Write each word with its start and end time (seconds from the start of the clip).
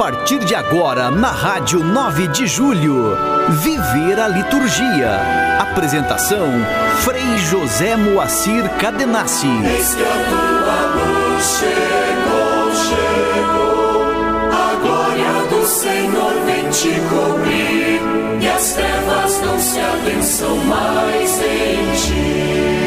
partir 0.00 0.38
de 0.38 0.54
agora 0.54 1.10
na 1.10 1.30
Rádio 1.30 1.84
9 1.84 2.28
de 2.28 2.46
Julho. 2.46 3.18
Viver 3.50 4.18
a 4.18 4.28
liturgia. 4.28 5.10
Apresentação: 5.58 6.48
Frei 7.00 7.36
José 7.36 7.96
Moacir 7.96 8.66
Cadenassi. 8.78 9.46
Eis 9.46 9.94
a 9.98 10.86
luz 10.96 11.44
chegou, 11.58 12.74
chegou. 12.88 14.04
A 14.50 14.74
glória 14.80 15.48
do 15.50 15.66
Senhor 15.66 16.32
vem 16.46 16.70
te 16.70 16.98
cobrir. 17.10 18.00
E 18.40 18.48
as 18.48 18.72
trevas 18.72 19.42
não 19.42 19.58
se 19.58 19.80
adensam 19.80 20.56
mais 20.64 21.42
em 21.42 21.92
ti. 21.96 22.79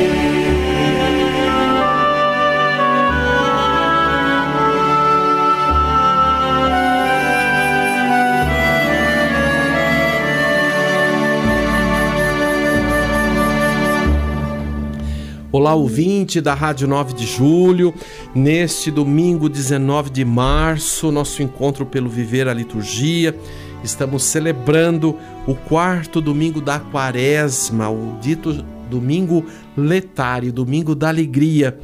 Olá, 15.56 15.76
ouvinte 15.76 16.42
da 16.42 16.56
Rádio 16.56 16.88
9 16.88 17.14
de 17.14 17.28
Julho. 17.28 17.94
Neste 18.34 18.90
domingo 18.90 19.48
19 19.48 20.10
de 20.10 20.26
março, 20.26 21.12
nosso 21.12 21.44
encontro 21.44 21.86
pelo 21.86 22.10
Viver 22.10 22.48
a 22.48 22.54
Liturgia. 22.56 23.38
Estamos 23.84 24.24
celebrando 24.24 25.16
o 25.46 25.54
quarto 25.54 26.20
domingo 26.20 26.60
da 26.60 26.80
Quaresma, 26.80 27.88
o 27.88 28.18
dito 28.20 28.66
domingo 28.90 29.46
letário, 29.78 30.52
domingo 30.52 30.96
da 30.96 31.10
alegria, 31.10 31.78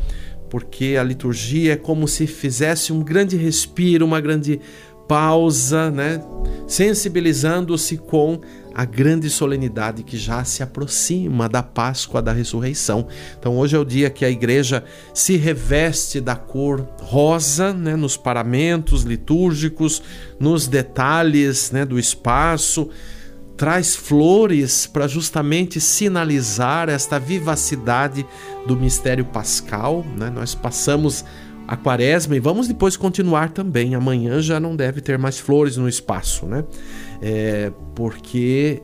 porque 0.49 0.97
a 0.99 1.03
liturgia 1.03 1.73
é 1.73 1.77
como 1.77 2.07
se 2.07 2.25
fizesse 2.25 2.91
um 2.91 3.03
grande 3.03 3.37
respiro, 3.37 4.03
uma 4.03 4.19
grande 4.19 4.59
pausa, 5.09 5.89
né? 5.89 6.21
Sensibilizando-se 6.67 7.97
com 7.97 8.39
a 8.75 8.85
grande 8.85 9.27
solenidade 9.27 10.03
que 10.03 10.15
já 10.15 10.43
se 10.43 10.61
aproxima 10.61 11.49
da 11.49 11.63
Páscoa 11.63 12.21
da 12.21 12.31
ressurreição. 12.31 13.07
Então, 13.37 13.57
hoje 13.57 13.75
é 13.75 13.79
o 13.79 13.83
dia 13.83 14.11
que 14.11 14.23
a 14.23 14.29
igreja 14.29 14.83
se 15.11 15.35
reveste 15.35 16.21
da 16.21 16.35
cor 16.35 16.87
rosa, 17.01 17.73
né, 17.73 17.95
nos 17.95 18.15
paramentos 18.15 19.01
litúrgicos, 19.01 20.03
nos 20.39 20.67
detalhes 20.67 21.71
né, 21.71 21.83
do 21.85 21.97
espaço, 21.97 22.87
traz 23.57 23.95
flores 23.95 24.85
para 24.85 25.07
justamente 25.07 25.81
sinalizar 25.81 26.87
esta 26.87 27.19
vivacidade 27.19 28.23
do 28.67 28.77
mistério 28.77 29.25
pascal. 29.25 30.05
Né? 30.15 30.29
Nós 30.29 30.53
passamos 30.53 31.25
a 31.69 31.77
quaresma 31.77 32.35
e 32.35 32.39
vamos 32.39 32.67
depois 32.67 32.97
continuar 32.97 33.51
também. 33.51 33.93
Amanhã 33.93 34.41
já 34.41 34.59
não 34.59 34.75
deve 34.75 35.01
ter 35.01 35.19
mais 35.19 35.37
flores 35.37 35.77
no 35.77 35.87
espaço, 35.87 36.47
né? 36.47 36.63
É, 37.21 37.71
porque 37.93 38.81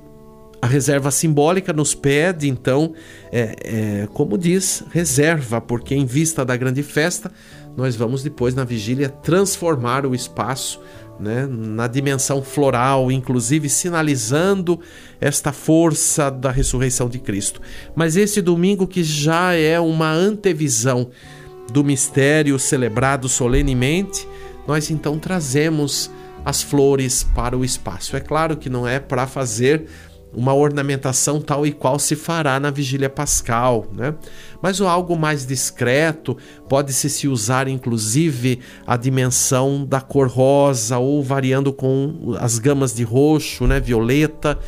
a 0.62 0.68
reserva 0.68 1.10
simbólica 1.10 1.74
nos 1.74 1.96
pede, 1.96 2.48
então, 2.48 2.94
é, 3.32 3.56
é, 3.64 4.08
como 4.14 4.38
diz, 4.38 4.84
reserva, 4.92 5.60
porque 5.60 5.96
em 5.96 6.06
vista 6.06 6.46
da 6.46 6.56
grande 6.56 6.84
festa, 6.84 7.32
nós 7.76 7.96
vamos 7.96 8.22
depois 8.22 8.54
na 8.54 8.64
vigília 8.64 9.10
transformar 9.10 10.06
o 10.06 10.14
espaço 10.14 10.80
né, 11.20 11.48
na 11.50 11.88
dimensão 11.88 12.44
floral, 12.44 13.12
inclusive 13.12 13.68
sinalizando 13.68 14.80
esta 15.20 15.52
força 15.52 16.30
da 16.30 16.52
ressurreição 16.52 17.10
de 17.10 17.18
Cristo. 17.18 17.60
Mas 17.96 18.16
esse 18.16 18.44
domingo 18.44 18.86
que 18.86 19.04
já 19.04 19.54
é 19.54 19.80
uma 19.80 20.12
antevisão 20.12 21.10
do 21.72 21.84
mistério 21.84 22.58
celebrado 22.60 23.28
solenemente, 23.28 24.28
nós 24.68 24.90
então 24.90 25.20
trazemos 25.20 26.10
as 26.44 26.62
flores 26.62 27.24
para 27.24 27.58
o 27.58 27.66
espaço. 27.66 28.16
É 28.16 28.20
claro 28.20 28.56
que 28.56 28.70
não 28.70 28.88
é 28.88 29.00
para 29.00 29.26
fazer 29.26 29.88
uma 30.36 30.54
ornamentação 30.54 31.40
tal 31.40 31.66
e 31.66 31.72
qual 31.72 31.98
se 31.98 32.16
fará 32.16 32.60
na 32.60 32.70
vigília 32.70 33.10
pascal, 33.10 33.88
né? 33.94 34.14
Mas 34.62 34.82
algo 34.82 35.16
mais 35.16 35.46
discreto 35.46 36.38
pode-se 36.68 37.10
se 37.10 37.28
usar 37.28 37.68
inclusive 37.68 38.60
a 38.86 38.98
dimensão 38.98 39.86
da 39.86 40.02
cor 40.02 40.28
rosa 40.28 40.98
ou 40.98 41.24
variando 41.24 41.72
com 41.72 42.36
as 42.40 42.60
gamas 42.60 42.94
de 42.94 43.04
roxo, 43.04 43.66
né, 43.66 43.80
violeta. 43.80 44.60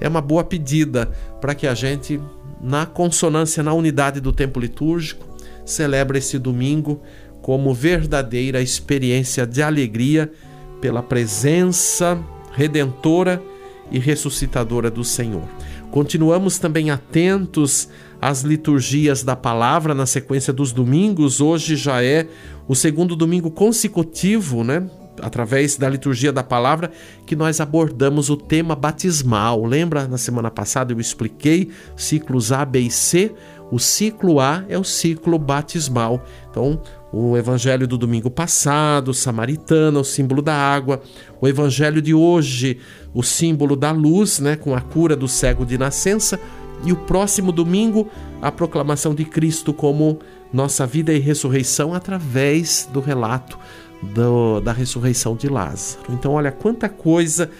É 0.00 0.08
uma 0.08 0.20
boa 0.20 0.44
pedida 0.44 1.10
para 1.40 1.54
que 1.54 1.66
a 1.66 1.74
gente 1.74 2.20
na 2.60 2.86
consonância 2.86 3.62
na 3.62 3.72
unidade 3.72 4.20
do 4.20 4.32
tempo 4.32 4.60
litúrgico 4.60 5.35
celebra 5.66 6.16
esse 6.16 6.38
domingo 6.38 7.02
como 7.42 7.74
verdadeira 7.74 8.62
experiência 8.62 9.46
de 9.46 9.62
alegria 9.62 10.32
pela 10.80 11.02
presença 11.02 12.18
redentora 12.52 13.42
e 13.90 13.98
ressuscitadora 13.98 14.90
do 14.90 15.04
Senhor. 15.04 15.44
Continuamos 15.90 16.58
também 16.58 16.90
atentos 16.90 17.88
às 18.20 18.42
liturgias 18.42 19.22
da 19.22 19.36
palavra 19.36 19.94
na 19.94 20.06
sequência 20.06 20.52
dos 20.52 20.72
domingos. 20.72 21.40
Hoje 21.40 21.76
já 21.76 22.02
é 22.02 22.26
o 22.66 22.74
segundo 22.74 23.14
domingo 23.14 23.50
consecutivo, 23.50 24.64
né? 24.64 24.88
Através 25.22 25.76
da 25.76 25.88
liturgia 25.88 26.30
da 26.30 26.42
palavra, 26.42 26.90
que 27.24 27.34
nós 27.34 27.60
abordamos 27.60 28.28
o 28.28 28.36
tema 28.36 28.76
batismal. 28.76 29.64
Lembra 29.64 30.06
na 30.06 30.18
semana 30.18 30.50
passada 30.50 30.92
eu 30.92 31.00
expliquei 31.00 31.70
ciclos 31.96 32.52
A, 32.52 32.64
B 32.64 32.80
e 32.80 32.90
C? 32.90 33.32
O 33.70 33.78
ciclo 33.78 34.38
A 34.38 34.64
é 34.68 34.78
o 34.78 34.84
ciclo 34.84 35.38
batismal. 35.38 36.24
Então, 36.50 36.80
o 37.12 37.36
evangelho 37.36 37.86
do 37.86 37.98
domingo 37.98 38.30
passado, 38.30 39.12
samaritana, 39.12 39.98
o 40.00 40.04
símbolo 40.04 40.40
da 40.40 40.54
água. 40.54 41.02
O 41.40 41.48
evangelho 41.48 42.00
de 42.00 42.14
hoje, 42.14 42.78
o 43.12 43.22
símbolo 43.22 43.74
da 43.74 43.90
luz, 43.90 44.38
né, 44.38 44.56
com 44.56 44.74
a 44.74 44.80
cura 44.80 45.16
do 45.16 45.26
cego 45.26 45.64
de 45.64 45.76
nascença. 45.76 46.38
E 46.84 46.92
o 46.92 46.96
próximo 46.96 47.50
domingo, 47.50 48.08
a 48.40 48.52
proclamação 48.52 49.14
de 49.14 49.24
Cristo 49.24 49.72
como 49.72 50.18
nossa 50.52 50.86
vida 50.86 51.12
e 51.12 51.18
ressurreição 51.18 51.94
através 51.94 52.88
do 52.92 53.00
relato 53.00 53.58
do, 54.02 54.60
da 54.60 54.72
ressurreição 54.72 55.34
de 55.34 55.48
Lázaro. 55.48 56.02
Então, 56.10 56.32
olha 56.32 56.52
quanta 56.52 56.88
coisa 56.88 57.50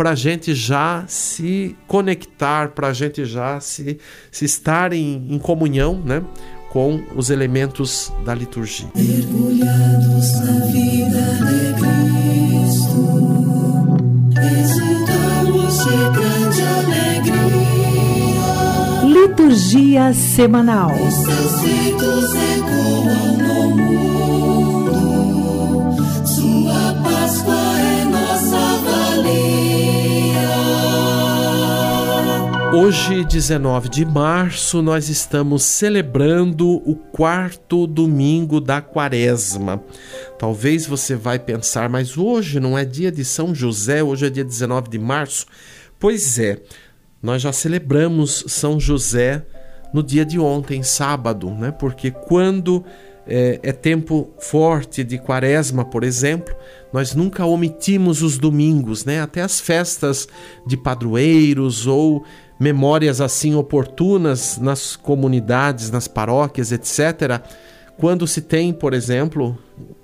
para 0.00 0.12
a 0.12 0.14
gente 0.14 0.54
já 0.54 1.04
se 1.06 1.76
conectar, 1.86 2.70
para 2.70 2.88
a 2.88 2.92
gente 2.94 3.26
já 3.26 3.60
se, 3.60 3.98
se 4.32 4.46
estar 4.46 4.94
em, 4.94 5.26
em 5.28 5.38
comunhão 5.38 6.00
né, 6.02 6.22
com 6.70 7.02
os 7.14 7.28
elementos 7.28 8.10
da 8.24 8.34
liturgia. 8.34 8.88
Mergulhados 8.94 10.40
na 10.40 10.52
vida 10.68 11.20
de 11.44 11.74
Cristo, 12.62 13.18
exultamos 14.40 15.84
de 15.84 15.96
grande 16.18 16.62
alegria. 16.62 17.60
Liturgia 19.04 20.14
semanal. 20.14 20.94
Os 20.94 21.12
seus 21.12 21.60
ritos 21.60 22.34
ecoam 22.56 23.36
no 23.36 23.76
mundo, 23.76 24.09
Hoje, 32.72 33.24
19 33.24 33.88
de 33.88 34.04
março, 34.04 34.80
nós 34.80 35.08
estamos 35.08 35.64
celebrando 35.64 36.68
o 36.88 36.94
quarto 36.94 37.84
domingo 37.84 38.60
da 38.60 38.80
quaresma. 38.80 39.82
Talvez 40.38 40.86
você 40.86 41.16
vai 41.16 41.36
pensar, 41.36 41.88
mas 41.88 42.16
hoje 42.16 42.60
não 42.60 42.78
é 42.78 42.84
dia 42.84 43.10
de 43.10 43.24
São 43.24 43.52
José, 43.52 44.04
hoje 44.04 44.26
é 44.26 44.30
dia 44.30 44.44
19 44.44 44.88
de 44.88 45.00
março. 45.00 45.46
Pois 45.98 46.38
é, 46.38 46.62
nós 47.20 47.42
já 47.42 47.52
celebramos 47.52 48.44
São 48.46 48.78
José 48.78 49.44
no 49.92 50.00
dia 50.00 50.24
de 50.24 50.38
ontem, 50.38 50.80
sábado, 50.84 51.50
né? 51.50 51.72
Porque 51.72 52.12
quando 52.12 52.84
é, 53.26 53.60
é 53.62 53.72
tempo 53.72 54.30
forte 54.38 55.04
de 55.04 55.18
quaresma, 55.18 55.84
por 55.84 56.02
exemplo, 56.02 56.54
nós 56.92 57.14
nunca 57.14 57.44
omitimos 57.44 58.22
os 58.22 58.38
domingos, 58.38 59.04
né? 59.04 59.20
Até 59.20 59.42
as 59.42 59.60
festas 59.60 60.28
de 60.66 60.76
padroeiros 60.76 61.86
ou 61.86 62.24
memórias 62.60 63.22
assim 63.22 63.54
oportunas 63.54 64.58
nas 64.58 64.94
comunidades, 64.94 65.90
nas 65.90 66.06
paróquias, 66.06 66.70
etc. 66.70 67.40
Quando 67.96 68.26
se 68.26 68.42
tem, 68.42 68.70
por 68.70 68.92
exemplo, 68.92 69.58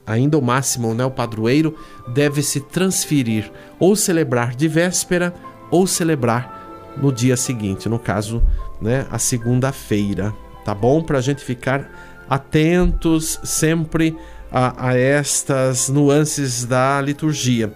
ainda 0.06 0.38
o 0.38 0.42
máximo, 0.42 0.94
né, 0.94 1.04
o 1.04 1.10
padroeiro 1.10 1.76
deve 2.14 2.42
se 2.42 2.60
transferir 2.60 3.52
ou 3.78 3.94
celebrar 3.94 4.54
de 4.54 4.66
véspera 4.68 5.34
ou 5.70 5.86
celebrar 5.86 6.94
no 6.96 7.12
dia 7.12 7.36
seguinte, 7.36 7.90
no 7.90 7.98
caso, 7.98 8.42
né, 8.80 9.06
a 9.10 9.18
segunda-feira, 9.18 10.32
tá 10.64 10.74
bom? 10.74 11.02
Para 11.02 11.18
a 11.18 11.20
gente 11.20 11.44
ficar 11.44 12.24
atentos 12.28 13.38
sempre 13.44 14.16
a, 14.50 14.88
a 14.88 14.98
estas 14.98 15.90
nuances 15.90 16.64
da 16.64 16.98
liturgia. 17.02 17.70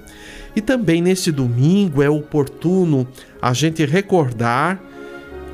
E 0.54 0.60
também 0.60 1.00
neste 1.00 1.30
domingo 1.30 2.02
é 2.02 2.10
oportuno 2.10 3.06
a 3.40 3.52
gente 3.52 3.84
recordar 3.84 4.80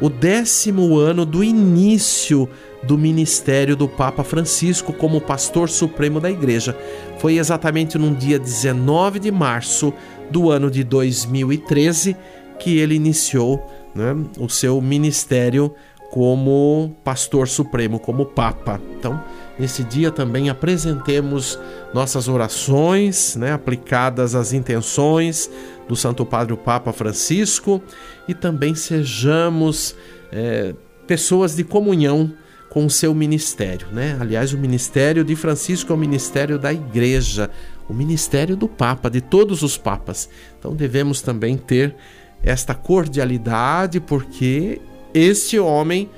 o 0.00 0.08
décimo 0.08 0.96
ano 0.96 1.24
do 1.24 1.42
início 1.42 2.48
do 2.82 2.96
ministério 2.96 3.74
do 3.74 3.88
Papa 3.88 4.22
Francisco 4.22 4.92
como 4.92 5.20
pastor 5.20 5.68
supremo 5.68 6.20
da 6.20 6.30
Igreja. 6.30 6.76
Foi 7.18 7.38
exatamente 7.38 7.98
no 7.98 8.14
dia 8.14 8.38
19 8.38 9.18
de 9.18 9.30
março 9.30 9.92
do 10.30 10.50
ano 10.50 10.70
de 10.70 10.84
2013 10.84 12.16
que 12.58 12.78
ele 12.78 12.94
iniciou 12.94 13.70
né, 13.94 14.16
o 14.38 14.48
seu 14.48 14.80
ministério 14.80 15.74
como 16.10 16.96
pastor 17.02 17.48
supremo, 17.48 17.98
como 17.98 18.24
Papa. 18.24 18.80
Então, 18.98 19.22
nesse 19.58 19.82
dia 19.84 20.10
também 20.10 20.48
apresentemos 20.48 21.58
nossas 21.92 22.28
orações, 22.28 23.36
né, 23.36 23.52
aplicadas 23.52 24.34
às 24.34 24.52
intenções 24.52 25.50
do 25.88 25.96
Santo 25.96 26.24
Padre 26.26 26.52
o 26.52 26.56
Papa 26.56 26.92
Francisco 26.92 27.82
e 28.28 28.34
também 28.34 28.74
sejamos 28.74 29.94
é, 30.32 30.74
pessoas 31.06 31.54
de 31.54 31.64
comunhão 31.64 32.32
com 32.68 32.84
o 32.84 32.90
seu 32.90 33.14
ministério, 33.14 33.86
né? 33.90 34.18
Aliás, 34.20 34.52
o 34.52 34.58
ministério 34.58 35.24
de 35.24 35.34
Francisco 35.34 35.92
é 35.92 35.96
o 35.96 35.98
ministério 35.98 36.58
da 36.58 36.72
Igreja, 36.74 37.48
o 37.88 37.94
ministério 37.94 38.54
do 38.54 38.68
Papa, 38.68 39.08
de 39.08 39.22
todos 39.22 39.62
os 39.62 39.78
papas. 39.78 40.28
Então 40.58 40.74
devemos 40.74 41.22
também 41.22 41.56
ter 41.56 41.94
esta 42.42 42.74
cordialidade, 42.74 43.98
porque 43.98 44.80
este 45.14 45.58
homem, 45.58 46.10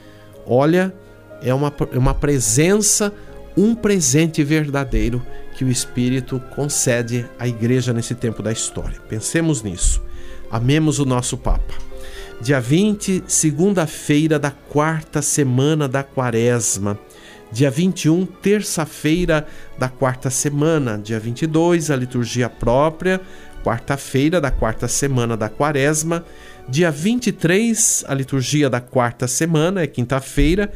olha, 0.44 0.92
é 1.40 1.54
uma, 1.54 1.72
é 1.92 1.98
uma 1.98 2.14
presença, 2.14 3.12
um 3.58 3.74
presente 3.74 4.44
verdadeiro 4.44 5.20
que 5.56 5.64
o 5.64 5.70
Espírito 5.70 6.40
concede 6.54 7.26
à 7.36 7.48
igreja 7.48 7.92
nesse 7.92 8.14
tempo 8.14 8.40
da 8.40 8.52
história. 8.52 9.00
Pensemos 9.08 9.62
nisso. 9.62 10.00
Amemos 10.48 11.00
o 11.00 11.04
nosso 11.04 11.36
Papa. 11.36 11.74
Dia 12.40 12.60
20, 12.60 13.24
segunda-feira 13.26 14.38
da 14.38 14.52
quarta 14.52 15.20
semana 15.20 15.88
da 15.88 16.04
Quaresma. 16.04 16.96
Dia 17.50 17.68
21, 17.68 18.26
terça-feira 18.26 19.44
da 19.76 19.88
quarta 19.88 20.30
semana. 20.30 20.96
Dia 20.96 21.18
22, 21.18 21.90
a 21.90 21.96
liturgia 21.96 22.48
própria 22.48 23.20
quarta-feira 23.64 24.40
da 24.40 24.50
quarta 24.50 24.86
semana 24.86 25.36
da 25.36 25.48
quaresma. 25.48 26.24
Dia 26.68 26.90
23, 26.90 28.04
a 28.06 28.14
liturgia 28.14 28.70
da 28.70 28.80
quarta 28.80 29.26
semana, 29.26 29.82
é 29.82 29.86
quinta-feira, 29.86 30.72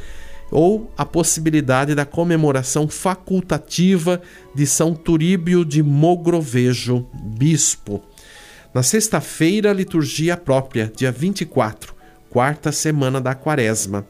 ou 0.53 0.93
a 0.97 1.05
possibilidade 1.05 1.95
da 1.95 2.05
comemoração 2.05 2.87
facultativa 2.87 4.21
de 4.55 4.67
São 4.67 4.95
Turíbio 4.95 5.65
de 5.65 5.83
Mogrovejo, 5.83 7.07
bispo. 7.15 8.03
Na 8.75 8.83
sexta-feira, 8.83 9.73
liturgia 9.73 10.37
própria, 10.37 10.93
dia 10.95 11.11
24, 11.11 11.95
quarta 12.29 12.71
semana 12.71 13.21
da 13.21 13.35
quaresma. 13.35 14.07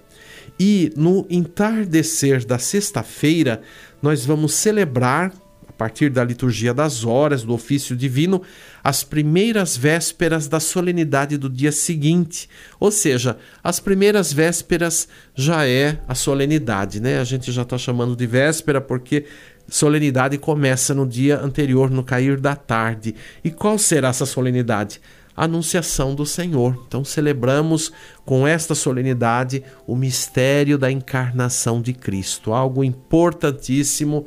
E 0.58 0.92
no 0.96 1.26
entardecer 1.30 2.44
da 2.44 2.58
sexta-feira, 2.58 3.62
nós 4.02 4.24
vamos 4.24 4.52
celebrar 4.54 5.32
partir 5.82 6.10
da 6.10 6.22
liturgia 6.22 6.72
das 6.72 7.04
horas, 7.04 7.42
do 7.42 7.52
ofício 7.52 7.96
divino, 7.96 8.40
as 8.84 9.02
primeiras 9.02 9.76
vésperas 9.76 10.46
da 10.46 10.60
solenidade 10.60 11.36
do 11.36 11.50
dia 11.50 11.72
seguinte. 11.72 12.48
Ou 12.78 12.92
seja, 12.92 13.36
as 13.64 13.80
primeiras 13.80 14.32
vésperas 14.32 15.08
já 15.34 15.66
é 15.66 15.98
a 16.06 16.14
solenidade, 16.14 17.00
né? 17.00 17.18
A 17.18 17.24
gente 17.24 17.50
já 17.50 17.62
está 17.62 17.76
chamando 17.76 18.14
de 18.14 18.28
véspera 18.28 18.80
porque 18.80 19.24
solenidade 19.68 20.38
começa 20.38 20.94
no 20.94 21.04
dia 21.04 21.40
anterior, 21.40 21.90
no 21.90 22.04
cair 22.04 22.38
da 22.38 22.54
tarde. 22.54 23.16
E 23.42 23.50
qual 23.50 23.76
será 23.76 24.10
essa 24.10 24.24
solenidade? 24.24 25.00
Anunciação 25.36 26.14
do 26.14 26.24
Senhor. 26.24 26.80
Então 26.86 27.04
celebramos 27.04 27.90
com 28.24 28.46
esta 28.46 28.76
solenidade 28.76 29.64
o 29.84 29.96
mistério 29.96 30.78
da 30.78 30.92
encarnação 30.92 31.82
de 31.82 31.92
Cristo, 31.92 32.52
algo 32.52 32.84
importantíssimo 32.84 34.26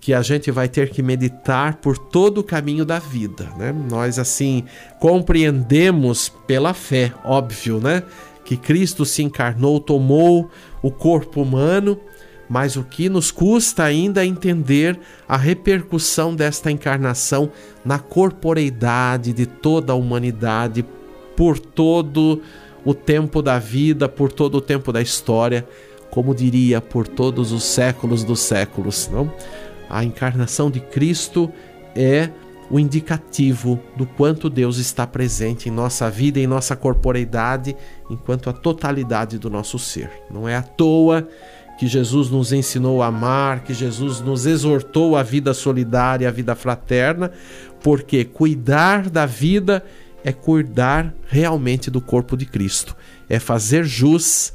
que 0.00 0.14
a 0.14 0.22
gente 0.22 0.50
vai 0.50 0.68
ter 0.68 0.88
que 0.88 1.02
meditar 1.02 1.76
por 1.76 1.98
todo 1.98 2.38
o 2.38 2.44
caminho 2.44 2.84
da 2.84 2.98
vida, 2.98 3.48
né? 3.58 3.72
Nós 3.72 4.18
assim 4.18 4.64
compreendemos 4.98 6.30
pela 6.46 6.72
fé, 6.72 7.12
óbvio, 7.22 7.78
né, 7.78 8.02
que 8.44 8.56
Cristo 8.56 9.04
se 9.04 9.22
encarnou, 9.22 9.78
tomou 9.78 10.50
o 10.82 10.90
corpo 10.90 11.42
humano, 11.42 12.00
mas 12.48 12.74
o 12.74 12.82
que 12.82 13.08
nos 13.08 13.30
custa 13.30 13.84
ainda 13.84 14.24
entender 14.26 14.98
a 15.28 15.36
repercussão 15.36 16.34
desta 16.34 16.70
encarnação 16.70 17.52
na 17.84 17.98
corporeidade 17.98 19.32
de 19.32 19.46
toda 19.46 19.92
a 19.92 19.96
humanidade 19.96 20.84
por 21.36 21.58
todo 21.58 22.42
o 22.84 22.92
tempo 22.92 23.40
da 23.40 23.58
vida, 23.58 24.08
por 24.08 24.32
todo 24.32 24.56
o 24.56 24.60
tempo 24.60 24.92
da 24.92 25.00
história, 25.00 25.66
como 26.10 26.34
diria, 26.34 26.80
por 26.80 27.06
todos 27.06 27.52
os 27.52 27.62
séculos 27.62 28.24
dos 28.24 28.40
séculos, 28.40 29.08
não? 29.12 29.32
A 29.90 30.04
encarnação 30.04 30.70
de 30.70 30.80
Cristo 30.80 31.52
é 31.94 32.30
o 32.70 32.78
indicativo 32.78 33.80
do 33.96 34.06
quanto 34.06 34.48
Deus 34.48 34.78
está 34.78 35.04
presente 35.04 35.68
em 35.68 35.72
nossa 35.72 36.08
vida, 36.08 36.38
em 36.38 36.46
nossa 36.46 36.76
corporeidade, 36.76 37.76
enquanto 38.08 38.48
a 38.48 38.52
totalidade 38.52 39.38
do 39.38 39.50
nosso 39.50 39.76
ser. 39.78 40.08
Não 40.30 40.48
é 40.48 40.54
à 40.54 40.62
toa 40.62 41.28
que 41.80 41.88
Jesus 41.88 42.30
nos 42.30 42.52
ensinou 42.52 43.02
a 43.02 43.06
amar, 43.06 43.64
que 43.64 43.74
Jesus 43.74 44.20
nos 44.20 44.46
exortou 44.46 45.16
à 45.16 45.22
vida 45.22 45.52
solidária, 45.52 46.28
à 46.28 46.30
vida 46.30 46.54
fraterna, 46.54 47.32
porque 47.82 48.24
cuidar 48.24 49.10
da 49.10 49.26
vida 49.26 49.82
é 50.22 50.30
cuidar 50.30 51.12
realmente 51.26 51.90
do 51.90 52.00
corpo 52.00 52.36
de 52.36 52.46
Cristo, 52.46 52.94
é 53.28 53.38
fazer 53.38 53.84
jus 53.84 54.52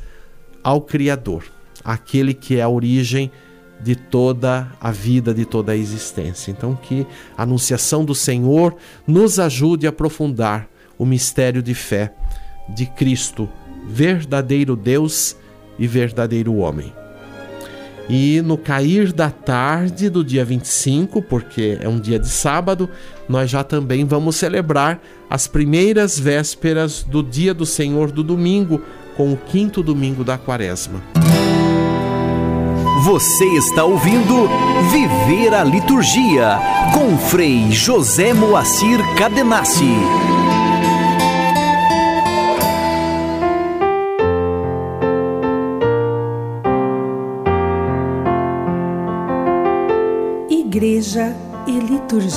ao 0.64 0.82
Criador, 0.82 1.44
aquele 1.84 2.34
que 2.34 2.58
é 2.58 2.62
a 2.62 2.70
origem 2.70 3.32
de 3.82 3.96
toda 3.96 4.72
a 4.80 4.92
vida, 4.92 5.34
de 5.34 5.46
toda 5.46 5.72
a 5.72 5.76
existência. 5.76 6.52
Então, 6.52 6.76
que 6.76 7.06
a 7.38 7.44
anunciação 7.44 8.04
do 8.04 8.16
Senhor 8.16 8.76
nos 9.06 9.40
ajude 9.40 9.86
a 9.86 9.90
aprofundar 9.90 10.68
o 10.98 11.06
mistério 11.06 11.62
de 11.62 11.74
fé 11.74 12.14
de 12.70 12.86
Cristo, 12.86 13.50
verdadeiro 13.88 14.76
Deus 14.76 15.36
e 15.78 15.88
verdadeiro 15.88 16.56
homem. 16.56 16.94
E 18.08 18.42
no 18.42 18.58
cair 18.58 19.12
da 19.12 19.32
tarde 19.32 20.10
do 20.10 20.24
dia 20.24 20.46
25, 20.46 21.24
porque 21.24 21.78
é 21.82 21.90
um 21.90 22.00
dia 22.00 22.20
de 22.20 22.30
sábado, 22.30 22.88
nós 23.28 23.50
já 23.50 23.64
também 23.64 24.06
vamos 24.06 24.36
celebrar 24.36 25.02
as 25.28 25.48
primeiras 25.48 26.20
vésperas 26.20 27.04
do 27.04 27.24
dia 27.24 27.54
do 27.54 27.66
Senhor 27.66 28.12
do 28.12 28.24
domingo, 28.24 28.82
com 29.18 29.34
o 29.34 29.38
quinto 29.38 29.82
domingo 29.82 30.24
da 30.24 30.38
quaresma. 30.38 31.02
Você 33.06 33.46
está 33.46 33.86
ouvindo 33.86 34.50
Viver 34.92 35.54
a 35.54 35.64
Liturgia 35.64 36.58
com 36.92 37.16
Frei 37.16 37.70
José 37.70 38.34
Moacir 38.34 38.98
Cadenassi. 39.16 39.86
Igreja 50.50 51.36
e 51.68 51.80
Liturgia. 51.80 52.34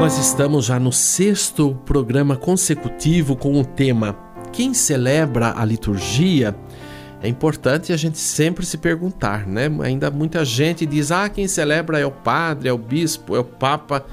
Nós 0.00 0.16
estamos 0.16 0.64
já 0.64 0.80
no 0.80 0.90
sexto 0.90 1.74
programa 1.84 2.34
consecutivo 2.34 3.36
com 3.36 3.60
o 3.60 3.64
tema 3.64 4.16
Quem 4.50 4.72
celebra 4.72 5.52
a 5.54 5.62
liturgia 5.66 6.56
é 7.24 7.28
importante 7.28 7.90
a 7.90 7.96
gente 7.96 8.18
sempre 8.18 8.66
se 8.66 8.76
perguntar, 8.76 9.46
né? 9.46 9.70
Ainda 9.82 10.10
muita 10.10 10.44
gente 10.44 10.84
diz: 10.84 11.10
ah, 11.10 11.26
quem 11.26 11.48
celebra 11.48 11.98
é 11.98 12.04
o 12.04 12.10
padre, 12.10 12.68
é 12.68 12.72
o 12.72 12.76
bispo, 12.76 13.34
é 13.34 13.38
o 13.38 13.44
papa. 13.44 14.04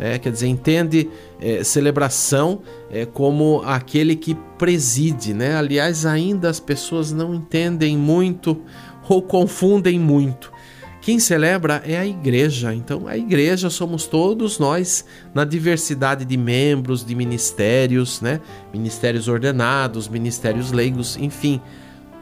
É, 0.00 0.18
quer 0.18 0.32
dizer, 0.32 0.46
entende 0.46 1.10
é, 1.38 1.62
celebração 1.62 2.62
é, 2.90 3.04
como 3.04 3.62
aquele 3.62 4.16
que 4.16 4.34
preside, 4.56 5.34
né? 5.34 5.54
Aliás, 5.54 6.06
ainda 6.06 6.48
as 6.48 6.58
pessoas 6.58 7.12
não 7.12 7.34
entendem 7.34 7.94
muito 7.94 8.62
ou 9.06 9.20
confundem 9.20 10.00
muito. 10.00 10.50
Quem 11.02 11.18
celebra 11.18 11.82
é 11.84 11.98
a 11.98 12.06
igreja. 12.06 12.74
Então, 12.74 13.06
a 13.06 13.18
igreja 13.18 13.68
somos 13.68 14.06
todos 14.06 14.58
nós, 14.58 15.04
na 15.34 15.44
diversidade 15.44 16.24
de 16.24 16.36
membros, 16.38 17.04
de 17.04 17.14
ministérios, 17.14 18.22
né? 18.22 18.40
Ministérios 18.72 19.28
ordenados, 19.28 20.08
ministérios 20.08 20.72
leigos, 20.72 21.18
enfim 21.18 21.60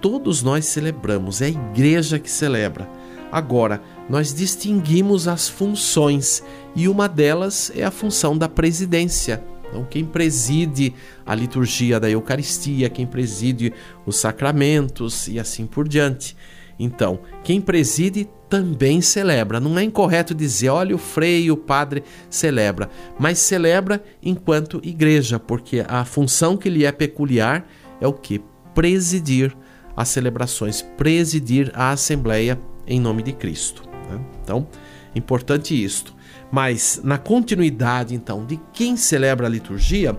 todos 0.05 0.43
nós 0.43 0.67
celebramos, 0.67 1.41
é 1.41 1.47
a 1.47 1.49
igreja 1.49 2.19
que 2.19 2.31
celebra. 2.31 2.87
Agora, 3.33 3.81
nós 4.07 4.35
distinguimos 4.35 5.27
as 5.27 5.49
funções 5.49 6.45
e 6.77 6.89
uma 6.89 7.09
delas 7.09 7.73
é 7.75 7.85
a 7.85 7.91
função 7.91 8.37
da 8.37 8.47
presidência. 8.47 9.43
Então, 9.67 9.83
quem 9.89 10.05
preside 10.05 10.93
a 11.25 11.35
liturgia 11.35 11.99
da 11.99 12.11
Eucaristia, 12.11 12.91
quem 12.91 13.07
preside 13.07 13.73
os 14.05 14.17
sacramentos 14.17 15.27
e 15.27 15.41
assim 15.41 15.65
por 15.65 15.89
diante. 15.89 16.37
Então, 16.79 17.21
quem 17.43 17.59
preside 17.59 18.29
também 18.47 19.01
celebra. 19.01 19.59
Não 19.59 19.79
é 19.79 19.85
incorreto 19.85 20.35
dizer, 20.35 20.69
olha, 20.69 20.95
o 20.95 20.99
freio, 20.99 21.55
o 21.55 21.57
padre 21.57 22.05
celebra, 22.29 22.91
mas 23.19 23.39
celebra 23.39 24.05
enquanto 24.23 24.83
igreja, 24.85 25.41
porque 25.41 25.83
a 25.89 26.05
função 26.05 26.59
que 26.59 26.69
lhe 26.69 26.85
é 26.85 26.93
peculiar 26.93 27.67
é 28.03 28.07
o 28.07 28.13
que? 28.13 28.43
Presidir 28.75 29.57
as 29.97 30.09
celebrações, 30.09 30.83
presidir 30.83 31.71
a 31.75 31.91
Assembleia 31.91 32.59
em 32.87 33.01
nome 33.01 33.23
de 33.23 33.33
Cristo. 33.33 33.83
Né? 34.11 34.21
Então, 34.43 34.67
importante 35.15 35.83
isto. 35.83 36.15
Mas 36.51 37.01
na 37.03 37.19
continuidade, 37.19 38.15
então, 38.15 38.45
de 38.45 38.61
quem 38.73 38.97
celebra 38.97 39.47
a 39.47 39.51
liturgia, 39.51 40.17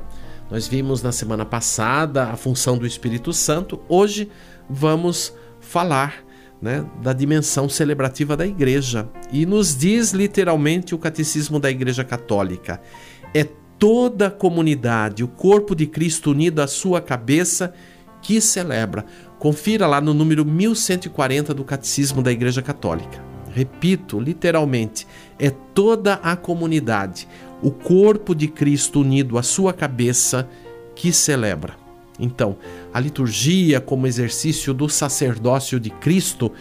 nós 0.50 0.68
vimos 0.68 1.02
na 1.02 1.12
semana 1.12 1.46
passada 1.46 2.26
a 2.26 2.36
função 2.36 2.78
do 2.78 2.86
Espírito 2.86 3.34
Santo. 3.34 3.80
Hoje 3.88 4.30
vamos 4.70 5.34
falar 5.60 6.26
né, 6.62 6.86
da 7.02 7.14
dimensão 7.14 7.68
celebrativa 7.68 8.36
da 8.36 8.46
igreja. 8.46 9.10
E 9.32 9.46
nos 9.46 9.76
diz 9.76 10.12
literalmente 10.12 10.94
o 10.94 10.98
Catecismo 10.98 11.60
da 11.60 11.70
Igreja 11.70 12.04
Católica: 12.04 12.82
é 13.34 13.48
toda 13.78 14.28
a 14.28 14.32
comunidade, 14.32 15.24
o 15.24 15.28
corpo 15.28 15.76
de 15.76 15.86
Cristo 15.86 16.32
unido 16.32 16.62
à 16.62 16.68
sua 16.68 17.02
cabeça, 17.02 17.74
que 18.22 18.42
celebra. 18.42 19.06
Confira 19.46 19.86
lá 19.86 20.02
no 20.02 20.12
número 20.12 20.44
1140 20.44 21.54
do 21.54 21.64
Catecismo 21.64 22.24
da 22.24 22.32
Igreja 22.32 22.64
Católica. 22.64 23.24
Repito, 23.52 24.20
literalmente, 24.20 25.06
é 25.38 25.52
toda 25.52 26.16
a 26.16 26.36
comunidade, 26.36 27.28
o 27.62 27.70
corpo 27.70 28.34
de 28.34 28.48
Cristo 28.48 29.02
unido 29.02 29.38
à 29.38 29.44
sua 29.44 29.72
cabeça, 29.72 30.50
que 30.96 31.12
celebra. 31.12 31.76
Então, 32.20 32.58
a 32.92 33.00
liturgia, 33.00 33.80
como 33.80 34.08
exercício 34.08 34.74
do 34.74 34.90
sacerdócio 34.90 35.80
de 35.80 35.92
Cristo, 35.92 36.52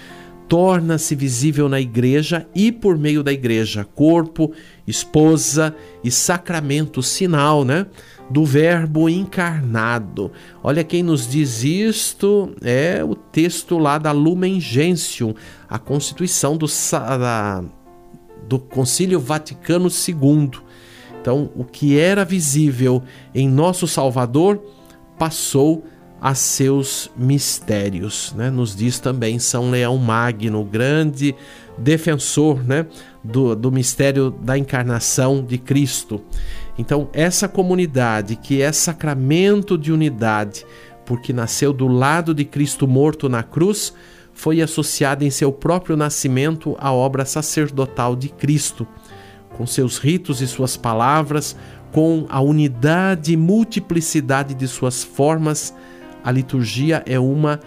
torna-se 0.49 1.15
visível 1.15 1.69
na 1.69 1.81
igreja 1.81 2.47
e 2.55 2.71
por 2.71 2.99
meio 2.99 3.23
da 3.23 3.33
igreja, 3.33 3.87
corpo, 3.95 4.53
esposa 4.87 5.75
e 6.03 6.11
sacramento, 6.11 7.03
sinal, 7.03 7.65
né? 7.65 7.87
Do 8.31 8.45
Verbo 8.45 9.09
encarnado. 9.09 10.33
Olha 10.63 10.85
quem 10.85 11.03
nos 11.03 11.29
diz 11.29 11.63
isto 11.63 12.55
é 12.63 13.03
o 13.05 13.15
texto 13.15 13.79
lá 13.79 13.99
da 13.99 14.13
Lumen 14.13 14.61
Gentium, 14.61 15.35
a 15.69 15.79
constituição 15.79 16.57
do, 16.57 16.67
da, 16.91 17.65
do 18.49 18.59
Concílio 18.59 19.21
Vaticano 19.21 19.89
II. 19.89 20.51
Então, 21.21 21.51
o 21.57 21.65
que 21.65 21.99
era 21.99 22.25
visível 22.25 23.03
em 23.35 23.49
nosso 23.49 23.87
Salvador 23.87 24.63
passou 25.19 25.85
a 25.85 25.94
seus 26.33 27.11
mistérios. 27.15 28.33
Né? 28.35 28.49
Nos 28.51 28.75
diz 28.75 28.99
também 28.99 29.39
São 29.39 29.71
Leão 29.71 29.99
Magno, 29.99 30.65
grande 30.65 31.35
defensor 31.77 32.65
né? 32.65 32.87
do, 33.23 33.55
do 33.55 33.71
mistério 33.71 34.31
da 34.31 34.57
encarnação 34.57 35.45
de 35.45 35.59
Cristo. 35.59 36.23
Então, 36.79 37.11
essa 37.13 37.47
comunidade 37.47 38.37
que 38.37 38.63
é 38.63 38.73
sacramento 38.73 39.77
de 39.77 39.93
unidade, 39.93 40.65
porque 41.05 41.31
nasceu 41.33 41.75
do 41.75 41.87
lado 41.87 42.35
de 42.35 42.47
Cristo 42.47 42.89
morto 42.89 43.29
na 43.29 43.43
cruz, 43.43 43.93
foi 44.33 44.63
associada 44.63 45.25
em 45.25 45.31
seu 45.31 45.53
próprio 45.53 45.97
nascimento 45.97 46.75
à 46.79 46.91
obra 46.91 47.27
sacerdotal 47.27 48.17
de 48.17 48.31
Cristo, 48.31 48.87
com 49.57 49.67
seus 49.67 49.99
ritos 49.99 50.41
e 50.41 50.47
suas 50.47 50.77
palavras, 50.77 51.55
com 51.93 52.27
a 52.29 52.41
unidade 52.41 53.33
e 53.33 53.37
multiplicidade 53.37 54.55
de 54.55 54.67
suas 54.67 55.05
formas 55.05 55.73
a 56.25 56.31
liturgia 56.31 57.03
é 57.07 57.21
uma 57.21 57.61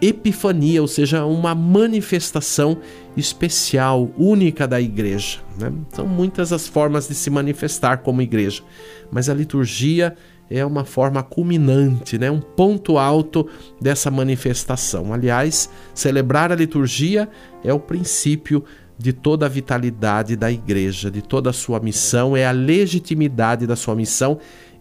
epifania, 0.00 0.80
ou 0.80 0.88
seja, 0.88 1.24
uma 1.24 1.54
manifestação 1.54 2.78
especial, 3.16 4.10
única 4.16 4.66
da 4.68 4.80
igreja. 4.80 5.38
Né? 5.58 5.72
São 5.92 6.06
muitas 6.06 6.52
as 6.52 6.68
formas 6.68 7.08
de 7.08 7.14
se 7.14 7.30
manifestar 7.30 7.98
como 7.98 8.22
igreja, 8.22 8.62
mas 9.10 9.28
a 9.28 9.34
liturgia 9.34 10.14
é 10.48 10.64
uma 10.64 10.84
forma 10.84 11.22
culminante, 11.22 12.18
né? 12.18 12.30
um 12.30 12.40
ponto 12.40 12.98
alto 12.98 13.48
dessa 13.80 14.10
manifestação. 14.10 15.12
Aliás, 15.12 15.68
celebrar 15.94 16.52
a 16.52 16.54
liturgia 16.54 17.28
é 17.64 17.72
o 17.72 17.80
princípio 17.80 18.62
de 18.98 19.12
toda 19.12 19.46
a 19.46 19.48
vitalidade 19.48 20.36
da 20.36 20.50
igreja, 20.50 21.10
de 21.10 21.20
toda 21.20 21.50
a 21.50 21.52
sua 21.52 21.80
missão, 21.80 22.36
é 22.36 22.46
a 22.46 22.52
legitimidade 22.52 23.66
da 23.66 23.76
sua 23.76 23.94
missão 23.94 24.38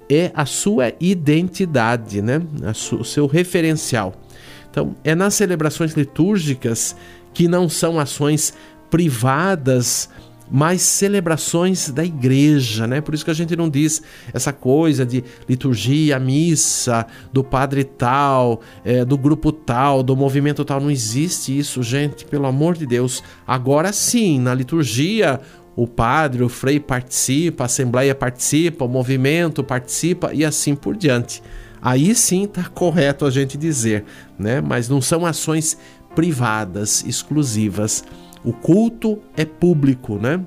é 0.09 0.31
a 0.33 0.45
sua 0.45 0.93
identidade, 0.99 2.21
né? 2.21 2.41
o 2.91 3.03
seu 3.03 3.25
referencial. 3.27 4.13
Então, 4.69 4.95
é 5.03 5.15
nas 5.15 5.33
celebrações 5.33 5.93
litúrgicas 5.93 6.95
que 7.33 7.47
não 7.47 7.69
são 7.69 7.99
ações 7.99 8.53
privadas, 8.89 10.09
mas 10.49 10.81
celebrações 10.81 11.89
da 11.89 12.05
igreja, 12.05 12.85
né? 12.85 13.01
Por 13.01 13.13
isso 13.15 13.25
que 13.25 13.31
a 13.31 13.35
gente 13.35 13.55
não 13.55 13.69
diz 13.69 14.01
essa 14.33 14.53
coisa 14.53 15.05
de 15.05 15.23
liturgia, 15.49 16.19
missa, 16.19 17.05
do 17.33 17.43
padre 17.43 17.83
tal, 17.83 18.61
é, 18.83 19.03
do 19.03 19.17
grupo 19.17 19.51
tal, 19.51 20.03
do 20.03 20.15
movimento 20.15 20.63
tal. 20.63 20.79
Não 20.79 20.91
existe 20.91 21.57
isso, 21.57 21.81
gente, 21.81 22.25
pelo 22.25 22.45
amor 22.45 22.77
de 22.77 22.85
Deus. 22.85 23.23
Agora 23.47 23.91
sim, 23.91 24.39
na 24.39 24.53
liturgia, 24.53 25.39
o 25.75 25.85
padre, 25.85 26.43
o 26.43 26.49
frei 26.49 26.79
participa, 26.79 27.63
a 27.63 27.65
assembleia 27.65 28.15
participa, 28.15 28.85
o 28.85 28.89
movimento 28.89 29.63
participa 29.63 30.33
e 30.33 30.45
assim 30.45 30.75
por 30.75 30.95
diante. 30.95 31.43
Aí 31.81 32.15
sim 32.15 32.45
está 32.45 32.63
correto 32.63 33.25
a 33.25 33.29
gente 33.29 33.57
dizer, 33.57 34.05
né? 34.39 34.61
Mas 34.61 34.87
não 34.87 35.01
são 35.01 35.25
ações 35.25 35.77
privadas, 36.15 37.03
exclusivas. 37.05 38.03
O 38.43 38.53
culto 38.53 39.19
é 39.35 39.43
público, 39.43 40.17
né? 40.17 40.41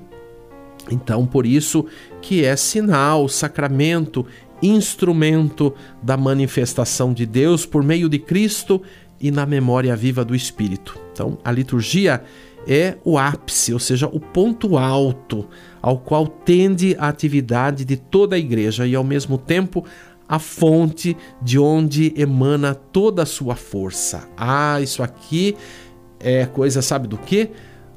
Então, 0.91 1.25
por 1.25 1.45
isso 1.45 1.85
que 2.21 2.43
é 2.43 2.55
sinal, 2.55 3.29
sacramento, 3.29 4.25
instrumento 4.61 5.73
da 6.01 6.17
manifestação 6.17 7.13
de 7.13 7.25
Deus 7.25 7.65
por 7.65 7.83
meio 7.83 8.09
de 8.09 8.17
Cristo 8.17 8.81
e 9.19 9.31
na 9.31 9.45
memória 9.45 9.95
viva 9.95 10.25
do 10.25 10.35
Espírito. 10.35 10.99
Então, 11.13 11.37
a 11.43 11.51
liturgia 11.51 12.23
é 12.67 12.97
o 13.03 13.17
ápice, 13.17 13.73
ou 13.73 13.79
seja, 13.79 14.07
o 14.07 14.19
ponto 14.19 14.77
alto 14.77 15.47
ao 15.81 15.97
qual 15.97 16.27
tende 16.27 16.95
a 16.99 17.07
atividade 17.07 17.85
de 17.85 17.95
toda 17.95 18.35
a 18.35 18.39
igreja 18.39 18.85
e, 18.85 18.95
ao 18.95 19.03
mesmo 19.03 19.37
tempo, 19.37 19.85
a 20.27 20.37
fonte 20.37 21.17
de 21.41 21.57
onde 21.57 22.13
emana 22.15 22.75
toda 22.75 23.23
a 23.23 23.25
sua 23.25 23.55
força. 23.55 24.29
Ah, 24.37 24.79
isso 24.79 25.01
aqui 25.01 25.55
é 26.19 26.45
coisa, 26.45 26.81
sabe 26.81 27.07
do 27.07 27.17
que? 27.17 27.49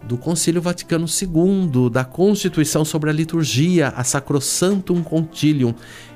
Do 0.05 0.17
Concílio 0.17 0.63
Vaticano 0.63 1.07
II, 1.07 1.91
da 1.91 2.05
Constituição 2.05 2.85
sobre 2.85 3.11
a 3.11 3.13
Liturgia, 3.13 3.89
a 3.89 4.03
Sacrosantum 4.03 5.03
Concilium. 5.03 5.75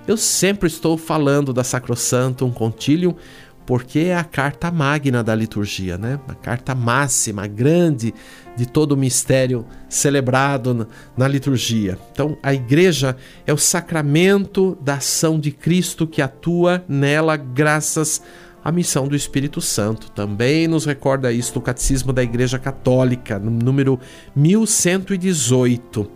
Eu 0.08 0.16
sempre 0.16 0.68
estou 0.68 0.96
falando 0.96 1.52
da 1.52 1.62
Sacrosantum 1.62 2.50
Concilium 2.50 3.14
porque 3.66 3.98
é 3.98 4.16
a 4.16 4.22
carta 4.22 4.70
magna 4.70 5.22
da 5.24 5.34
liturgia, 5.34 5.98
né? 5.98 6.20
A 6.28 6.34
carta 6.34 6.74
máxima, 6.74 7.46
grande 7.46 8.14
de 8.56 8.64
todo 8.66 8.92
o 8.92 8.96
mistério 8.96 9.66
celebrado 9.88 10.88
na 11.16 11.26
liturgia. 11.26 11.98
Então, 12.12 12.38
a 12.42 12.54
igreja 12.54 13.16
é 13.46 13.52
o 13.52 13.58
sacramento 13.58 14.78
da 14.80 14.94
ação 14.94 15.38
de 15.38 15.50
Cristo 15.50 16.06
que 16.06 16.22
atua 16.22 16.84
nela 16.88 17.36
graças 17.36 18.22
à 18.64 18.72
missão 18.72 19.06
do 19.08 19.16
Espírito 19.16 19.60
Santo. 19.60 20.10
Também 20.12 20.66
nos 20.66 20.86
recorda 20.86 21.32
isso 21.32 21.54
no 21.56 21.60
Catecismo 21.60 22.12
da 22.12 22.22
Igreja 22.22 22.58
Católica, 22.58 23.38
no 23.38 23.50
número 23.50 23.98
1118. 24.34 26.10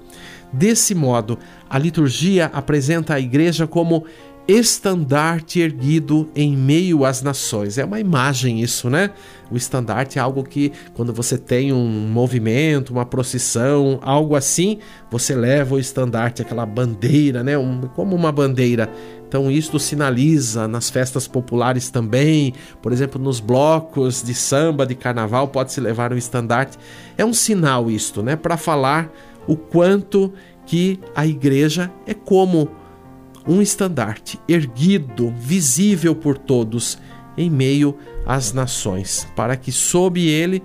Desse 0.53 0.95
modo, 0.95 1.39
a 1.69 1.79
liturgia 1.79 2.47
apresenta 2.47 3.15
a 3.15 3.21
igreja 3.21 3.69
como 3.69 4.05
estandarte 4.51 5.61
erguido 5.61 6.29
em 6.35 6.57
meio 6.57 7.05
às 7.05 7.23
nações. 7.23 7.79
É 7.79 7.85
uma 7.85 8.01
imagem 8.01 8.61
isso, 8.61 8.91
né? 8.91 9.11
O 9.49 9.57
estandarte 9.57 10.19
é 10.19 10.23
algo 10.23 10.43
que, 10.43 10.73
quando 10.95 11.13
você 11.13 11.39
tem 11.39 11.73
um 11.73 12.09
movimento, 12.09 12.91
uma 12.91 13.07
procissão, 13.07 14.01
algo 14.03 14.35
assim, 14.35 14.79
você 15.11 15.35
leva 15.37 15.77
o 15.77 15.79
estandarte, 15.79 16.43
aquela 16.43 16.67
bandeira, 16.67 17.45
né? 17.45 17.57
Um, 17.57 17.83
como 17.95 18.17
uma 18.17 18.33
bandeira. 18.33 18.91
Então, 19.29 19.49
isto 19.49 19.79
sinaliza 19.79 20.67
nas 20.67 20.91
festas 20.91 21.29
populares 21.29 21.89
também, 21.89 22.53
por 22.83 22.93
exemplo, 22.93 23.21
nos 23.23 23.39
blocos 23.39 24.21
de 24.21 24.35
samba, 24.35 24.85
de 24.85 24.97
carnaval, 24.97 25.47
pode-se 25.47 25.81
levar 25.81 26.13
um 26.13 26.17
estandarte. 26.17 26.77
É 27.17 27.25
um 27.25 27.33
sinal 27.33 27.89
isto, 27.89 28.21
né? 28.21 28.35
Para 28.35 28.57
falar 28.57 29.13
o 29.47 29.57
quanto 29.57 30.33
que 30.67 30.99
a 31.15 31.25
igreja 31.25 31.91
é 32.07 32.15
como 32.15 32.80
um 33.51 33.61
estandarte 33.61 34.39
erguido, 34.49 35.35
visível 35.37 36.15
por 36.15 36.39
todos, 36.39 36.97
em 37.37 37.51
meio 37.51 37.97
às 38.25 38.53
nações, 38.53 39.27
para 39.35 39.57
que 39.57 39.73
sob 39.73 40.25
ele 40.25 40.63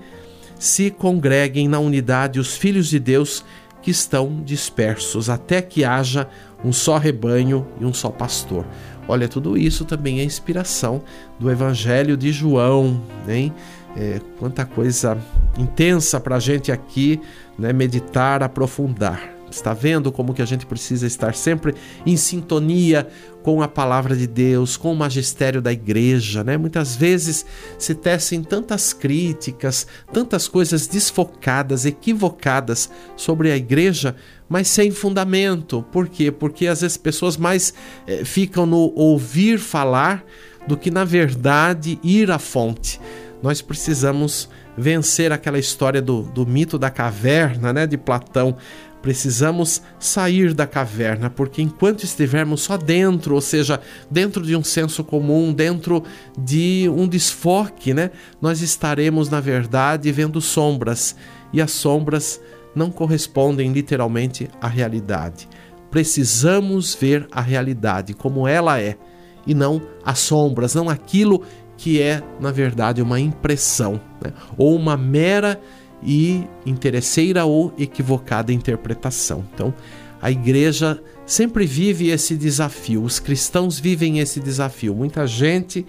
se 0.59 0.91
congreguem 0.91 1.67
na 1.67 1.79
unidade 1.79 2.39
os 2.39 2.55
filhos 2.55 2.87
de 2.87 2.99
Deus 2.99 3.43
que 3.81 3.89
estão 3.89 4.43
dispersos, 4.43 5.31
até 5.31 5.63
que 5.63 5.83
haja 5.83 6.29
um 6.63 6.71
só 6.71 6.99
rebanho 6.99 7.67
e 7.81 7.85
um 7.85 7.93
só 7.93 8.09
pastor. 8.09 8.65
Olha, 9.07 9.27
tudo 9.27 9.57
isso 9.57 9.83
também 9.83 10.19
é 10.19 10.23
inspiração 10.23 11.01
do 11.39 11.49
Evangelho 11.49 12.15
de 12.15 12.31
João, 12.31 13.01
hein? 13.27 13.51
É, 13.97 14.19
quanta 14.37 14.63
coisa 14.63 15.17
intensa 15.57 16.19
para 16.19 16.35
a 16.35 16.39
gente 16.39 16.71
aqui 16.71 17.19
né, 17.57 17.71
meditar, 17.73 18.43
aprofundar. 18.43 19.34
Está 19.55 19.73
vendo 19.73 20.11
como 20.11 20.33
que 20.33 20.41
a 20.41 20.45
gente 20.45 20.65
precisa 20.65 21.07
estar 21.07 21.33
sempre 21.33 21.73
em 22.05 22.17
sintonia 22.17 23.07
com 23.41 23.61
a 23.61 23.67
palavra 23.69 24.15
de 24.15 24.27
Deus, 24.27 24.75
com 24.75 24.91
o 24.91 24.95
magistério 24.95 25.61
da 25.61 25.71
igreja, 25.71 26.43
né? 26.43 26.57
Muitas 26.57 26.95
vezes 26.95 27.45
se 27.77 27.95
tecem 27.95 28.43
tantas 28.43 28.91
críticas, 28.91 29.87
tantas 30.11 30.49
coisas 30.49 30.87
desfocadas, 30.87 31.85
equivocadas 31.85 32.89
sobre 33.15 33.51
a 33.51 33.55
igreja, 33.55 34.15
mas 34.49 34.67
sem 34.67 34.91
fundamento. 34.91 35.83
Por 35.89 36.09
quê? 36.09 36.31
Porque 36.31 36.67
às 36.67 36.81
vezes 36.81 36.97
pessoas 36.97 37.37
mais 37.37 37.73
eh, 38.05 38.25
ficam 38.25 38.65
no 38.65 38.91
ouvir 38.93 39.57
falar 39.57 40.25
do 40.67 40.75
que 40.75 40.91
na 40.91 41.05
verdade 41.05 41.97
ir 42.03 42.29
à 42.29 42.39
fonte. 42.39 42.99
Nós 43.41 43.61
precisamos 43.61 44.49
vencer 44.77 45.31
aquela 45.31 45.57
história 45.57 46.01
do, 46.01 46.23
do 46.23 46.45
mito 46.45 46.77
da 46.77 46.89
caverna, 46.89 47.71
né, 47.71 47.87
de 47.87 47.97
Platão. 47.97 48.57
Precisamos 49.05 49.83
sair 49.99 50.51
da 50.51 50.65
caverna, 50.65 51.29
porque 51.29 51.61
enquanto 51.61 52.03
estivermos 52.03 52.61
só 52.61 52.75
dentro, 52.75 53.35
ou 53.35 53.39
seja, 53.39 53.79
dentro 54.09 54.43
de 54.43 54.55
um 54.55 54.63
senso 54.63 55.03
comum, 55.03 55.53
dentro 55.53 56.03
de 56.35 56.89
um 56.91 57.07
desfoque, 57.07 57.93
né, 57.93 58.09
nós 58.41 58.61
estaremos, 58.63 59.29
na 59.29 59.39
verdade, 59.39 60.11
vendo 60.11 60.41
sombras, 60.41 61.15
e 61.53 61.61
as 61.61 61.69
sombras 61.69 62.41
não 62.73 62.89
correspondem 62.89 63.71
literalmente 63.71 64.49
à 64.59 64.67
realidade. 64.67 65.47
Precisamos 65.91 66.95
ver 66.95 67.27
a 67.31 67.41
realidade 67.41 68.15
como 68.15 68.47
ela 68.47 68.81
é, 68.81 68.97
e 69.45 69.53
não 69.53 69.83
as 70.03 70.17
sombras, 70.17 70.73
não 70.73 70.89
aquilo 70.89 71.43
que 71.77 72.01
é, 72.01 72.23
na 72.39 72.51
verdade, 72.51 73.03
uma 73.03 73.19
impressão, 73.19 74.01
né? 74.19 74.33
ou 74.57 74.75
uma 74.75 74.97
mera 74.97 75.61
e 76.03 76.43
interesseira 76.65 77.45
ou 77.45 77.73
equivocada 77.77 78.53
interpretação. 78.53 79.45
Então, 79.53 79.73
a 80.21 80.31
igreja 80.31 81.01
sempre 81.25 81.65
vive 81.65 82.09
esse 82.09 82.35
desafio, 82.35 83.03
os 83.03 83.19
cristãos 83.19 83.79
vivem 83.79 84.19
esse 84.19 84.39
desafio. 84.39 84.95
Muita 84.95 85.27
gente 85.27 85.85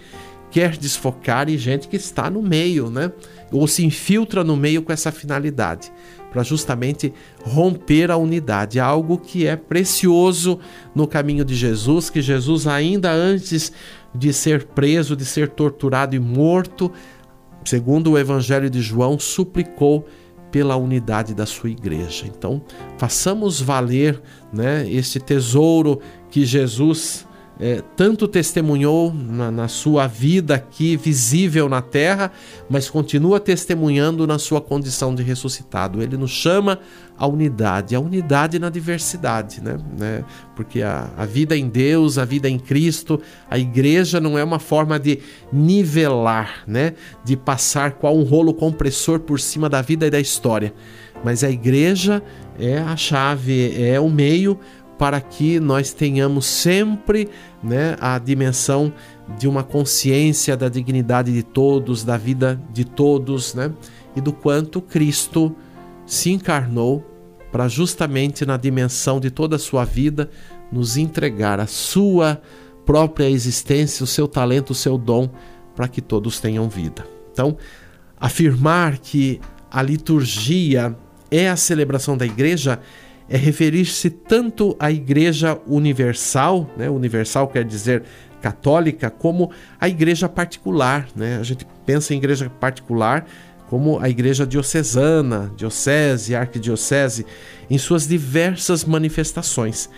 quer 0.49 0.77
desfocar 0.77 1.49
e 1.49 1.57
gente 1.57 1.87
que 1.87 1.95
está 1.95 2.29
no 2.29 2.41
meio, 2.41 2.89
né? 2.89 3.11
Ou 3.51 3.67
se 3.67 3.85
infiltra 3.85 4.43
no 4.43 4.55
meio 4.55 4.81
com 4.81 4.91
essa 4.91 5.11
finalidade, 5.11 5.91
para 6.31 6.43
justamente 6.43 7.13
romper 7.43 8.11
a 8.11 8.17
unidade, 8.17 8.79
algo 8.79 9.17
que 9.17 9.45
é 9.45 9.55
precioso 9.55 10.59
no 10.93 11.07
caminho 11.07 11.45
de 11.45 11.55
Jesus, 11.55 12.09
que 12.09 12.21
Jesus 12.21 12.67
ainda 12.67 13.11
antes 13.11 13.71
de 14.13 14.33
ser 14.33 14.65
preso, 14.65 15.15
de 15.15 15.25
ser 15.25 15.49
torturado 15.49 16.15
e 16.15 16.19
morto, 16.19 16.91
segundo 17.67 18.11
o 18.11 18.17
Evangelho 18.17 18.69
de 18.69 18.81
João, 18.81 19.19
suplicou 19.19 20.07
pela 20.49 20.77
unidade 20.77 21.35
da 21.35 21.45
sua 21.45 21.69
igreja. 21.69 22.25
Então, 22.25 22.61
façamos 22.97 23.59
valer 23.59 24.21
né, 24.53 24.89
este 24.89 25.19
tesouro 25.19 25.99
que 26.31 26.45
Jesus 26.45 27.26
é, 27.59 27.81
tanto 27.95 28.27
testemunhou 28.27 29.11
na, 29.11 29.49
na, 29.49 29.67
sua 29.67 30.05
vida 30.05 30.55
aqui 30.55 30.95
visível 30.95 31.67
na 31.67 31.81
terra, 31.81 32.31
mas 32.69 32.89
continua 32.89 33.39
testemunhando 33.39 34.27
na 34.27 34.37
sua 34.37 34.61
condição 34.61 35.15
de 35.15 35.23
ressuscitado. 35.23 36.01
Ele 36.01 36.17
nos 36.17 36.29
chama 36.29 36.79
à 37.17 37.25
unidade, 37.25 37.95
a 37.95 37.99
unidade 37.99 38.59
na 38.59 38.69
diversidade, 38.69 39.59
né? 39.61 39.77
né? 39.97 40.23
Porque 40.55 40.83
a, 40.83 41.09
a 41.17 41.25
vida 41.25 41.57
em 41.57 41.67
Deus, 41.67 42.19
a 42.19 42.25
vida 42.25 42.47
em 42.47 42.59
Cristo, 42.59 43.19
a 43.49 43.57
igreja 43.57 44.19
não 44.19 44.37
é 44.37 44.43
uma 44.43 44.59
forma 44.59 44.99
de 44.99 45.19
nivelar, 45.51 46.63
né? 46.67 46.93
De 47.25 47.35
passar 47.35 47.93
qual 47.93 48.15
um 48.15 48.23
rolo 48.23 48.53
compressor 48.53 49.19
por 49.19 49.39
cima 49.39 49.67
da 49.67 49.81
vida 49.81 50.05
e 50.05 50.11
da 50.11 50.19
história. 50.19 50.73
Mas 51.23 51.43
a 51.43 51.49
igreja 51.49 52.21
é 52.59 52.77
a 52.77 52.95
chave, 52.95 53.73
é 53.81 53.99
o 53.99 54.09
meio 54.09 54.59
para 54.97 55.21
que 55.21 55.59
nós 55.59 55.93
tenhamos 55.93 56.45
sempre 56.45 57.29
né, 57.63 57.95
a 57.99 58.17
dimensão 58.17 58.91
de 59.37 59.47
uma 59.47 59.63
consciência 59.63 60.57
da 60.57 60.69
dignidade 60.69 61.31
de 61.31 61.43
todos, 61.43 62.03
da 62.03 62.17
vida 62.17 62.59
de 62.71 62.83
todos, 62.83 63.53
né, 63.53 63.71
e 64.15 64.21
do 64.21 64.33
quanto 64.33 64.81
Cristo 64.81 65.55
se 66.05 66.31
encarnou 66.31 67.05
para 67.51 67.67
justamente 67.67 68.45
na 68.45 68.57
dimensão 68.57 69.19
de 69.19 69.29
toda 69.29 69.55
a 69.55 69.59
sua 69.59 69.85
vida 69.85 70.29
nos 70.71 70.97
entregar 70.97 71.59
a 71.59 71.67
sua 71.67 72.41
própria 72.85 73.29
existência, 73.29 74.03
o 74.03 74.07
seu 74.07 74.27
talento, 74.27 74.71
o 74.71 74.75
seu 74.75 74.97
dom, 74.97 75.29
para 75.75 75.87
que 75.87 76.01
todos 76.01 76.39
tenham 76.39 76.67
vida. 76.67 77.05
Então, 77.31 77.57
afirmar 78.19 78.97
que 78.97 79.39
a 79.69 79.81
liturgia 79.81 80.95
é 81.29 81.49
a 81.49 81.55
celebração 81.55 82.17
da 82.17 82.25
igreja 82.25 82.79
é 83.29 83.37
referir-se 83.37 84.09
tanto 84.09 84.75
à 84.79 84.91
Igreja 84.91 85.59
Universal, 85.67 86.69
né? 86.77 86.89
Universal 86.89 87.47
quer 87.47 87.63
dizer 87.65 88.03
católica, 88.41 89.09
como 89.09 89.51
à 89.79 89.89
Igreja 89.89 90.29
particular. 90.29 91.07
Né? 91.15 91.37
A 91.37 91.43
gente 91.43 91.65
pensa 91.85 92.13
em 92.13 92.17
Igreja 92.17 92.49
particular 92.49 93.25
como 93.69 93.99
a 93.99 94.09
Igreja 94.09 94.47
Diocesana, 94.47 95.51
Diocese, 95.57 96.35
Arquidiocese, 96.35 97.25
em 97.69 97.77
suas 97.77 98.07
diversas 98.07 98.85
manifestações. 98.85 99.89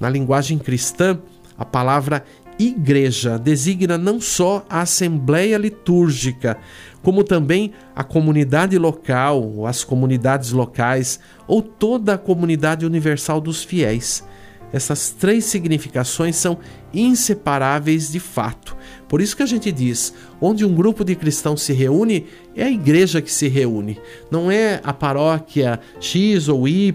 Na 0.00 0.08
linguagem 0.08 0.58
cristã, 0.58 1.20
a 1.56 1.64
palavra 1.64 2.24
igreja 2.58 3.38
designa 3.38 3.96
não 3.98 4.20
só 4.20 4.64
a 4.68 4.82
assembleia 4.82 5.56
litúrgica, 5.56 6.58
como 7.02 7.24
também 7.24 7.72
a 7.94 8.04
comunidade 8.04 8.78
local, 8.78 9.66
as 9.66 9.82
comunidades 9.84 10.52
locais 10.52 11.18
ou 11.46 11.60
toda 11.62 12.14
a 12.14 12.18
comunidade 12.18 12.86
universal 12.86 13.40
dos 13.40 13.64
fiéis. 13.64 14.24
Essas 14.72 15.10
três 15.10 15.44
significações 15.44 16.36
são 16.36 16.58
inseparáveis 16.94 18.10
de 18.10 18.18
fato. 18.18 18.74
Por 19.06 19.20
isso 19.20 19.36
que 19.36 19.42
a 19.42 19.46
gente 19.46 19.70
diz: 19.70 20.14
onde 20.40 20.64
um 20.64 20.74
grupo 20.74 21.04
de 21.04 21.14
cristãos 21.14 21.60
se 21.60 21.74
reúne, 21.74 22.26
é 22.56 22.64
a 22.64 22.70
igreja 22.70 23.20
que 23.20 23.30
se 23.30 23.48
reúne. 23.48 24.00
Não 24.30 24.50
é 24.50 24.80
a 24.82 24.92
paróquia 24.94 25.78
X 26.00 26.48
ou 26.48 26.66
Y 26.66 26.94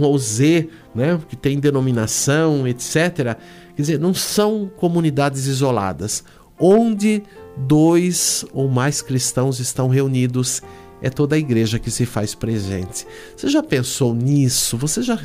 ou 0.00 0.18
Z, 0.18 0.68
né, 0.94 1.20
que 1.28 1.36
tem 1.36 1.60
denominação, 1.60 2.66
etc. 2.66 3.36
Quer 3.78 3.82
dizer, 3.82 4.00
não 4.00 4.12
são 4.12 4.68
comunidades 4.76 5.46
isoladas. 5.46 6.24
Onde 6.58 7.22
dois 7.56 8.44
ou 8.52 8.68
mais 8.68 9.00
cristãos 9.00 9.60
estão 9.60 9.86
reunidos, 9.86 10.60
é 11.00 11.08
toda 11.08 11.36
a 11.36 11.38
igreja 11.38 11.78
que 11.78 11.88
se 11.88 12.04
faz 12.04 12.34
presente. 12.34 13.06
Você 13.36 13.48
já 13.48 13.62
pensou 13.62 14.16
nisso? 14.16 14.76
Você 14.78 15.00
já, 15.00 15.16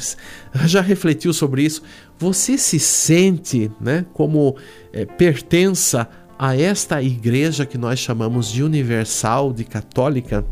já 0.68 0.82
refletiu 0.82 1.34
sobre 1.34 1.64
isso? 1.64 1.82
Você 2.20 2.56
se 2.56 2.78
sente 2.78 3.72
né, 3.82 4.06
como 4.14 4.56
é, 4.94 5.04
pertença 5.04 6.08
a 6.38 6.56
esta 6.56 7.02
igreja 7.02 7.66
que 7.66 7.76
nós 7.76 7.98
chamamos 7.98 8.52
de 8.52 8.62
universal, 8.62 9.52
de 9.52 9.64
católica? 9.64 10.46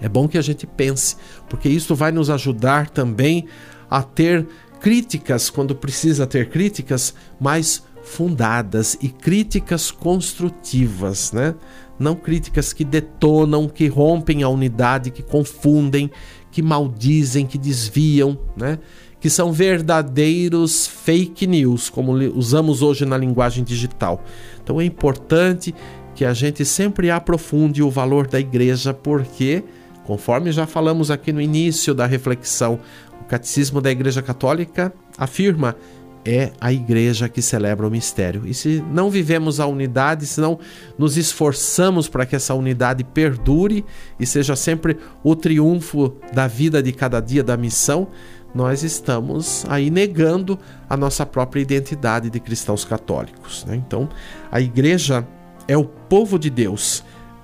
É 0.00 0.08
bom 0.08 0.26
que 0.26 0.36
a 0.36 0.42
gente 0.42 0.66
pense, 0.66 1.14
porque 1.48 1.68
isso 1.68 1.94
vai 1.94 2.10
nos 2.10 2.28
ajudar 2.28 2.90
também 2.90 3.46
a 3.88 4.02
ter 4.02 4.48
críticas, 4.82 5.48
quando 5.48 5.76
precisa 5.76 6.26
ter 6.26 6.48
críticas, 6.50 7.14
mais 7.40 7.84
fundadas 8.02 8.98
e 9.00 9.08
críticas 9.08 9.92
construtivas, 9.92 11.30
né? 11.30 11.54
Não 12.00 12.16
críticas 12.16 12.72
que 12.72 12.84
detonam, 12.84 13.68
que 13.68 13.86
rompem 13.86 14.42
a 14.42 14.48
unidade, 14.48 15.12
que 15.12 15.22
confundem, 15.22 16.10
que 16.50 16.60
maldizem, 16.60 17.46
que 17.46 17.56
desviam, 17.56 18.36
né? 18.56 18.80
Que 19.20 19.30
são 19.30 19.52
verdadeiros 19.52 20.88
fake 20.88 21.46
news, 21.46 21.88
como 21.88 22.14
usamos 22.36 22.82
hoje 22.82 23.06
na 23.06 23.16
linguagem 23.16 23.62
digital. 23.62 24.24
Então 24.64 24.80
é 24.80 24.84
importante 24.84 25.72
que 26.12 26.24
a 26.24 26.34
gente 26.34 26.64
sempre 26.64 27.08
aprofunde 27.08 27.84
o 27.84 27.90
valor 27.90 28.26
da 28.26 28.40
igreja, 28.40 28.92
porque, 28.92 29.62
conforme 30.04 30.50
já 30.50 30.66
falamos 30.66 31.08
aqui 31.08 31.32
no 31.32 31.40
início 31.40 31.94
da 31.94 32.04
reflexão, 32.04 32.80
o 33.22 33.24
Catecismo 33.24 33.80
da 33.80 33.90
Igreja 33.90 34.20
Católica 34.20 34.92
afirma 35.16 35.76
é 36.24 36.52
a 36.60 36.72
igreja 36.72 37.28
que 37.28 37.42
celebra 37.42 37.86
o 37.86 37.90
mistério. 37.90 38.42
E 38.46 38.54
se 38.54 38.82
não 38.92 39.10
vivemos 39.10 39.58
a 39.58 39.66
unidade, 39.66 40.24
se 40.26 40.40
não 40.40 40.58
nos 40.96 41.16
esforçamos 41.16 42.08
para 42.08 42.24
que 42.24 42.36
essa 42.36 42.54
unidade 42.54 43.02
perdure 43.02 43.84
e 44.20 44.26
seja 44.26 44.54
sempre 44.54 44.98
o 45.24 45.34
triunfo 45.34 46.16
da 46.32 46.46
vida 46.46 46.80
de 46.80 46.92
cada 46.92 47.18
dia 47.18 47.42
da 47.42 47.56
missão, 47.56 48.08
nós 48.54 48.84
estamos 48.84 49.64
aí 49.68 49.90
negando 49.90 50.58
a 50.88 50.96
nossa 50.96 51.26
própria 51.26 51.60
identidade 51.60 52.30
de 52.30 52.38
cristãos 52.38 52.84
católicos. 52.84 53.64
Né? 53.64 53.74
Então, 53.76 54.08
a 54.50 54.60
igreja 54.60 55.26
é 55.66 55.76
o 55.76 55.84
povo 55.84 56.38
de 56.38 56.50
Deus 56.50 57.02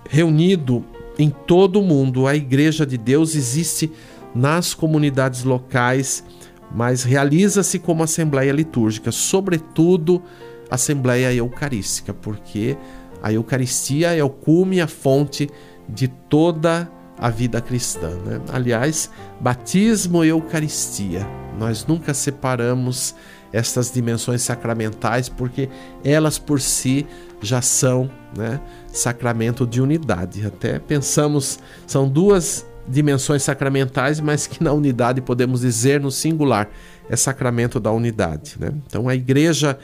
reunido 0.08 0.84
em 1.18 1.30
todo 1.30 1.80
o 1.80 1.82
mundo. 1.82 2.28
A 2.28 2.36
igreja 2.36 2.86
de 2.86 2.96
Deus 2.96 3.34
existe 3.34 3.90
nas 4.34 4.74
comunidades 4.74 5.44
locais 5.44 6.24
mas 6.70 7.02
realiza-se 7.02 7.78
como 7.78 8.02
assembleia 8.02 8.52
litúrgica, 8.52 9.10
sobretudo 9.10 10.22
assembleia 10.70 11.32
eucarística, 11.32 12.12
porque 12.12 12.76
a 13.22 13.32
Eucaristia 13.32 14.14
é 14.14 14.22
o 14.22 14.30
cume, 14.30 14.80
a 14.80 14.86
fonte 14.86 15.48
de 15.88 16.08
toda 16.08 16.90
a 17.18 17.30
vida 17.30 17.60
cristã. 17.60 18.10
Né? 18.24 18.40
Aliás, 18.52 19.10
batismo 19.40 20.24
e 20.24 20.28
Eucaristia, 20.28 21.26
nós 21.58 21.86
nunca 21.86 22.14
separamos 22.14 23.14
estas 23.52 23.90
dimensões 23.90 24.42
sacramentais 24.42 25.28
porque 25.28 25.70
elas 26.04 26.38
por 26.38 26.60
si 26.60 27.06
já 27.40 27.62
são 27.62 28.10
né, 28.36 28.60
sacramento 28.92 29.66
de 29.66 29.80
unidade. 29.80 30.46
Até 30.46 30.78
pensamos, 30.78 31.58
são 31.86 32.06
duas 32.06 32.66
dimensões 32.88 33.42
sacramentais, 33.42 34.20
mas 34.20 34.46
que 34.46 34.62
na 34.62 34.72
unidade 34.72 35.20
podemos 35.20 35.60
dizer 35.60 36.00
no 36.00 36.10
singular 36.10 36.70
é 37.08 37.16
sacramento 37.16 37.80
da 37.80 37.90
unidade. 37.90 38.56
Né? 38.58 38.72
Então 38.86 39.08
a 39.08 39.14
igreja 39.14 39.78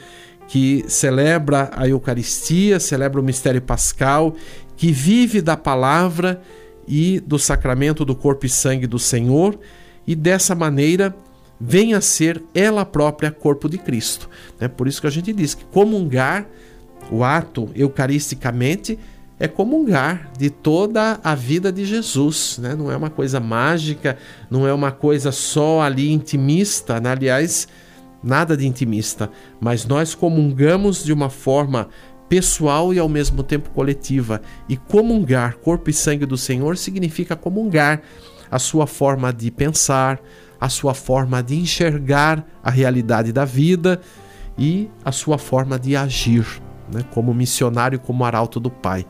que 0.47 0.85
celebra 0.87 1.71
a 1.73 1.87
Eucaristia, 1.87 2.79
celebra 2.79 3.19
o 3.19 3.23
mistério 3.23 3.61
pascal, 3.61 4.35
que 4.77 4.91
vive 4.91 5.41
da 5.41 5.57
palavra 5.57 6.41
e 6.87 7.19
do 7.19 7.39
sacramento 7.39 8.05
do 8.05 8.15
corpo 8.15 8.45
e 8.45 8.49
sangue 8.49 8.85
do 8.85 8.99
Senhor, 8.99 9.57
e 10.05 10.15
dessa 10.15 10.53
maneira 10.53 11.15
vem 11.59 11.93
a 11.93 12.01
ser 12.01 12.43
ela 12.53 12.85
própria 12.85 13.31
corpo 13.31 13.67
de 13.67 13.77
Cristo. 13.77 14.29
É 14.59 14.67
por 14.67 14.87
isso 14.87 15.01
que 15.01 15.07
a 15.07 15.11
gente 15.11 15.33
diz 15.33 15.55
que 15.55 15.65
comungar, 15.65 16.45
o 17.09 17.23
ato 17.23 17.69
eucaristicamente, 17.75 18.99
é 19.39 19.47
comungar 19.47 20.31
de 20.37 20.49
toda 20.49 21.19
a 21.23 21.35
vida 21.35 21.71
de 21.71 21.85
Jesus, 21.85 22.57
né? 22.61 22.75
não 22.75 22.91
é 22.91 22.95
uma 22.95 23.09
coisa 23.09 23.39
mágica, 23.39 24.17
não 24.49 24.67
é 24.67 24.73
uma 24.73 24.91
coisa 24.91 25.31
só 25.31 25.81
ali 25.81 26.11
intimista, 26.11 26.99
né? 27.01 27.11
aliás, 27.11 27.67
nada 28.23 28.55
de 28.55 28.65
intimista, 28.65 29.29
mas 29.59 29.85
nós 29.85 30.15
comungamos 30.15 31.03
de 31.03 31.11
uma 31.11 31.29
forma 31.29 31.89
pessoal 32.29 32.93
e 32.93 32.99
ao 32.99 33.09
mesmo 33.09 33.43
tempo 33.43 33.69
coletiva. 33.69 34.41
E 34.67 34.77
comungar 34.77 35.57
corpo 35.57 35.89
e 35.89 35.93
sangue 35.93 36.25
do 36.25 36.37
Senhor 36.37 36.77
significa 36.77 37.35
comungar 37.35 38.01
a 38.49 38.57
sua 38.57 38.87
forma 38.87 39.31
de 39.33 39.51
pensar, 39.51 40.19
a 40.59 40.69
sua 40.69 40.93
forma 40.93 41.43
de 41.43 41.55
enxergar 41.55 42.45
a 42.63 42.71
realidade 42.71 43.31
da 43.31 43.45
vida 43.45 44.01
e 44.57 44.89
a 45.03 45.11
sua 45.11 45.37
forma 45.37 45.77
de 45.77 45.95
agir, 45.95 46.45
né, 46.91 47.03
como 47.11 47.33
missionário, 47.33 47.99
como 47.99 48.23
arauto 48.23 48.59
do 48.59 48.69
Pai. 48.69 49.05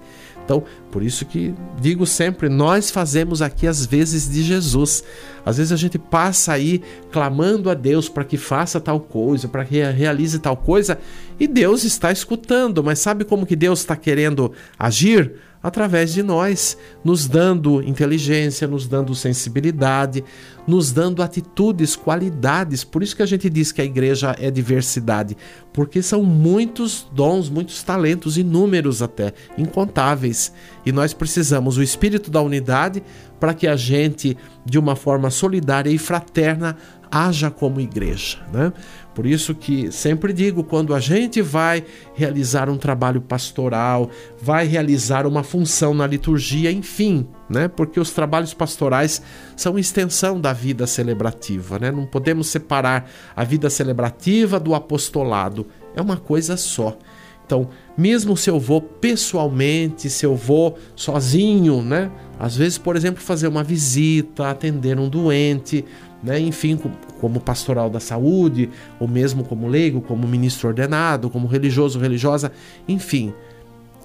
Então, 0.46 0.64
por 0.92 1.02
isso 1.02 1.26
que 1.26 1.56
digo 1.82 2.06
sempre, 2.06 2.48
nós 2.48 2.92
fazemos 2.92 3.42
aqui 3.42 3.66
as 3.66 3.84
vezes 3.84 4.30
de 4.30 4.44
Jesus. 4.44 5.04
Às 5.44 5.58
vezes 5.58 5.72
a 5.72 5.76
gente 5.76 5.98
passa 5.98 6.54
aí 6.54 6.84
clamando 7.12 7.70
a 7.70 7.74
Deus 7.74 8.08
para 8.08 8.24
que 8.24 8.38
faça 8.38 8.80
tal 8.80 9.00
coisa, 9.00 9.48
para 9.48 9.66
que 9.66 9.84
realize 9.84 10.38
tal 10.38 10.56
coisa, 10.56 11.00
e 11.40 11.48
Deus 11.48 11.84
está 11.84 12.12
escutando, 12.12 12.84
mas 12.84 13.00
sabe 13.00 13.26
como 13.26 13.46
que 13.46 13.56
Deus 13.56 13.80
está 13.80 13.96
querendo 13.96 14.52
agir? 14.78 15.34
Através 15.66 16.14
de 16.14 16.22
nós, 16.22 16.78
nos 17.04 17.28
dando 17.28 17.82
inteligência, 17.82 18.68
nos 18.68 18.88
dando 18.88 19.16
sensibilidade, 19.16 20.24
nos 20.68 20.92
dando 20.92 21.24
atitudes, 21.24 21.96
qualidades. 21.96 22.84
Por 22.84 23.02
isso 23.02 23.16
que 23.16 23.24
a 23.24 23.26
gente 23.26 23.50
diz 23.50 23.72
que 23.72 23.82
a 23.82 23.84
igreja 23.84 24.36
é 24.40 24.52
diversidade, 24.52 25.36
porque 25.74 26.04
são 26.04 26.22
muitos 26.22 27.08
dons, 27.12 27.50
muitos 27.50 27.82
talentos, 27.82 28.38
inúmeros 28.38 29.02
até, 29.02 29.34
incontáveis. 29.58 30.54
E 30.86 30.92
nós 30.92 31.16
precisamos 31.16 31.78
o 31.78 31.84
espírito 31.84 32.30
da 32.30 32.42
unidade 32.42 33.02
para 33.40 33.56
que 33.56 33.66
a 33.66 33.76
gente, 33.76 34.38
de 34.64 34.78
uma 34.78 34.96
forma 34.96 35.32
solidária 35.32 35.90
e 35.90 35.98
fraterna, 35.98 36.78
haja 37.12 37.50
como 37.50 37.82
igreja, 37.82 38.38
né? 38.54 38.72
Por 39.16 39.26
isso 39.26 39.56
que 39.56 39.94
sempre 39.94 40.34
digo, 40.34 40.62
quando 40.62 40.94
a 40.94 41.00
gente 41.00 41.42
vai 41.42 41.86
realizar 42.14 42.70
um 42.70 42.78
trabalho 42.78 43.22
pastoral, 43.22 44.10
vai 44.42 44.68
realizar 44.68 45.26
uma 45.26 45.42
função 45.42 45.94
na 45.94 46.06
liturgia, 46.06 46.70
enfim, 46.70 47.26
né? 47.50 47.70
Porque 47.70 47.98
os 47.98 48.12
trabalhos 48.12 48.54
pastorais 48.54 49.22
são 49.56 49.80
extensão 49.80 50.40
da 50.40 50.52
vida 50.52 50.86
celebrativa, 50.86 51.80
né? 51.80 51.92
Não 51.92 52.06
podemos 52.06 52.48
separar 52.48 53.10
a 53.34 53.46
vida 53.46 53.70
celebrativa 53.70 54.60
do 54.60 54.76
apostolado. 54.76 55.66
É 55.96 56.02
uma 56.02 56.18
coisa 56.18 56.58
só. 56.58 56.98
Então, 57.46 57.70
mesmo 57.96 58.36
se 58.36 58.50
eu 58.50 58.60
vou 58.60 58.82
pessoalmente, 58.82 60.10
se 60.10 60.26
eu 60.26 60.36
vou 60.36 60.78
sozinho, 60.96 61.82
né? 61.82 62.12
Às 62.40 62.58
vezes, 62.58 62.78
por 62.78 62.96
exemplo, 62.96 63.22
fazer 63.22 63.48
uma 63.48 63.64
visita, 63.64 64.50
atender 64.50 65.00
um 65.00 65.08
doente, 65.08 65.86
né? 66.26 66.40
enfim, 66.40 66.78
como 67.22 67.40
pastoral 67.40 67.90
da 67.90 68.00
saúde, 68.00 68.70
ou 69.00 69.08
mesmo 69.08 69.44
como 69.44 69.68
leigo, 69.68 70.02
como 70.02 70.28
ministro 70.28 70.70
ordenado, 70.70 71.30
como 71.30 71.48
religioso, 71.48 72.00
religiosa, 72.00 72.52
enfim, 72.88 73.34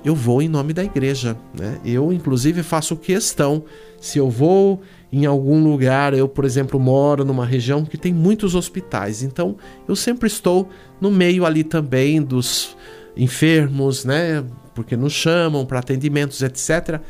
eu 0.05 0.15
vou 0.15 0.41
em 0.41 0.49
nome 0.49 0.73
da 0.73 0.85
igreja. 0.85 1.37
Né? 1.59 1.79
Eu, 1.85 2.13
inclusive, 2.13 2.63
faço 2.63 2.97
questão, 2.97 3.65
se 4.01 4.19
eu 4.19 4.29
vou 4.29 4.81
em 5.13 5.27
algum 5.27 5.63
lugar, 5.65 6.15
eu, 6.15 6.29
por 6.29 6.45
exemplo, 6.45 6.79
moro 6.79 7.25
numa 7.25 7.45
região 7.45 7.85
que 7.85 7.99
tem 7.99 8.13
muitos 8.13 8.55
hospitais, 8.55 9.23
então 9.23 9.57
eu 9.89 9.97
sempre 9.97 10.29
estou 10.29 10.69
no 11.01 11.11
meio 11.11 11.45
ali 11.45 11.65
também 11.65 12.23
dos 12.23 12.77
enfermos, 13.17 14.05
né? 14.05 14.45
Porque 14.73 14.97
nos 14.97 15.13
chamam 15.13 15.67
para 15.67 15.81
atendimentos, 15.81 16.41
etc. 16.43 17.01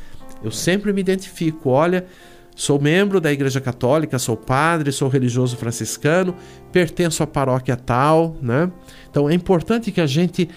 Eu 0.43 0.51
sempre 0.51 0.93
me 0.95 1.01
identifico, 1.03 1.69
olha, 1.69 2.07
Sou 2.55 2.81
membro 2.81 3.21
da 3.21 3.33
Igreja 3.33 3.61
Católica, 3.61 4.19
sou 4.19 4.37
padre, 4.37 4.93
sou 4.93 5.09
religioso 5.09 5.57
franciscano, 5.57 6.35
pertenço 6.71 7.23
à 7.23 7.27
paróquia 7.27 7.77
tal, 7.77 8.37
né? 8.43 8.71
Então 9.11 9.31
é 9.31 9.35
importante 9.35 9.91
que 9.91 10.01
a 10.01 10.07
gente 10.07 10.49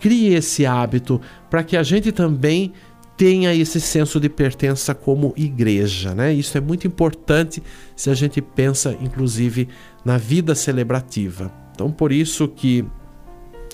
crie 0.00 0.34
esse 0.34 0.66
hábito 0.66 1.20
para 1.50 1.62
que 1.62 1.76
a 1.76 1.82
gente 1.82 2.10
também 2.10 2.72
tenha 3.16 3.54
esse 3.54 3.80
senso 3.80 4.20
de 4.20 4.28
pertença 4.28 4.94
como 4.94 5.32
igreja, 5.36 6.14
né? 6.14 6.32
Isso 6.32 6.58
é 6.58 6.60
muito 6.60 6.86
importante 6.86 7.62
se 7.94 8.10
a 8.10 8.14
gente 8.14 8.42
pensa 8.42 8.96
inclusive 9.00 9.68
na 10.04 10.18
vida 10.18 10.54
celebrativa. 10.54 11.50
Então 11.72 11.90
por 11.90 12.12
isso 12.12 12.48
que 12.48 12.84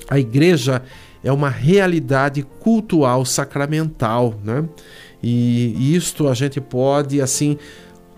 a 0.09 0.19
igreja 0.19 0.83
é 1.25 1.33
uma 1.33 1.49
realidade 1.49 2.43
cultural 2.61 3.25
sacramental, 3.25 4.35
né? 4.45 4.65
E 5.23 5.95
isto 5.95 6.29
a 6.29 6.35
gente 6.35 6.61
pode 6.61 7.21
assim 7.21 7.57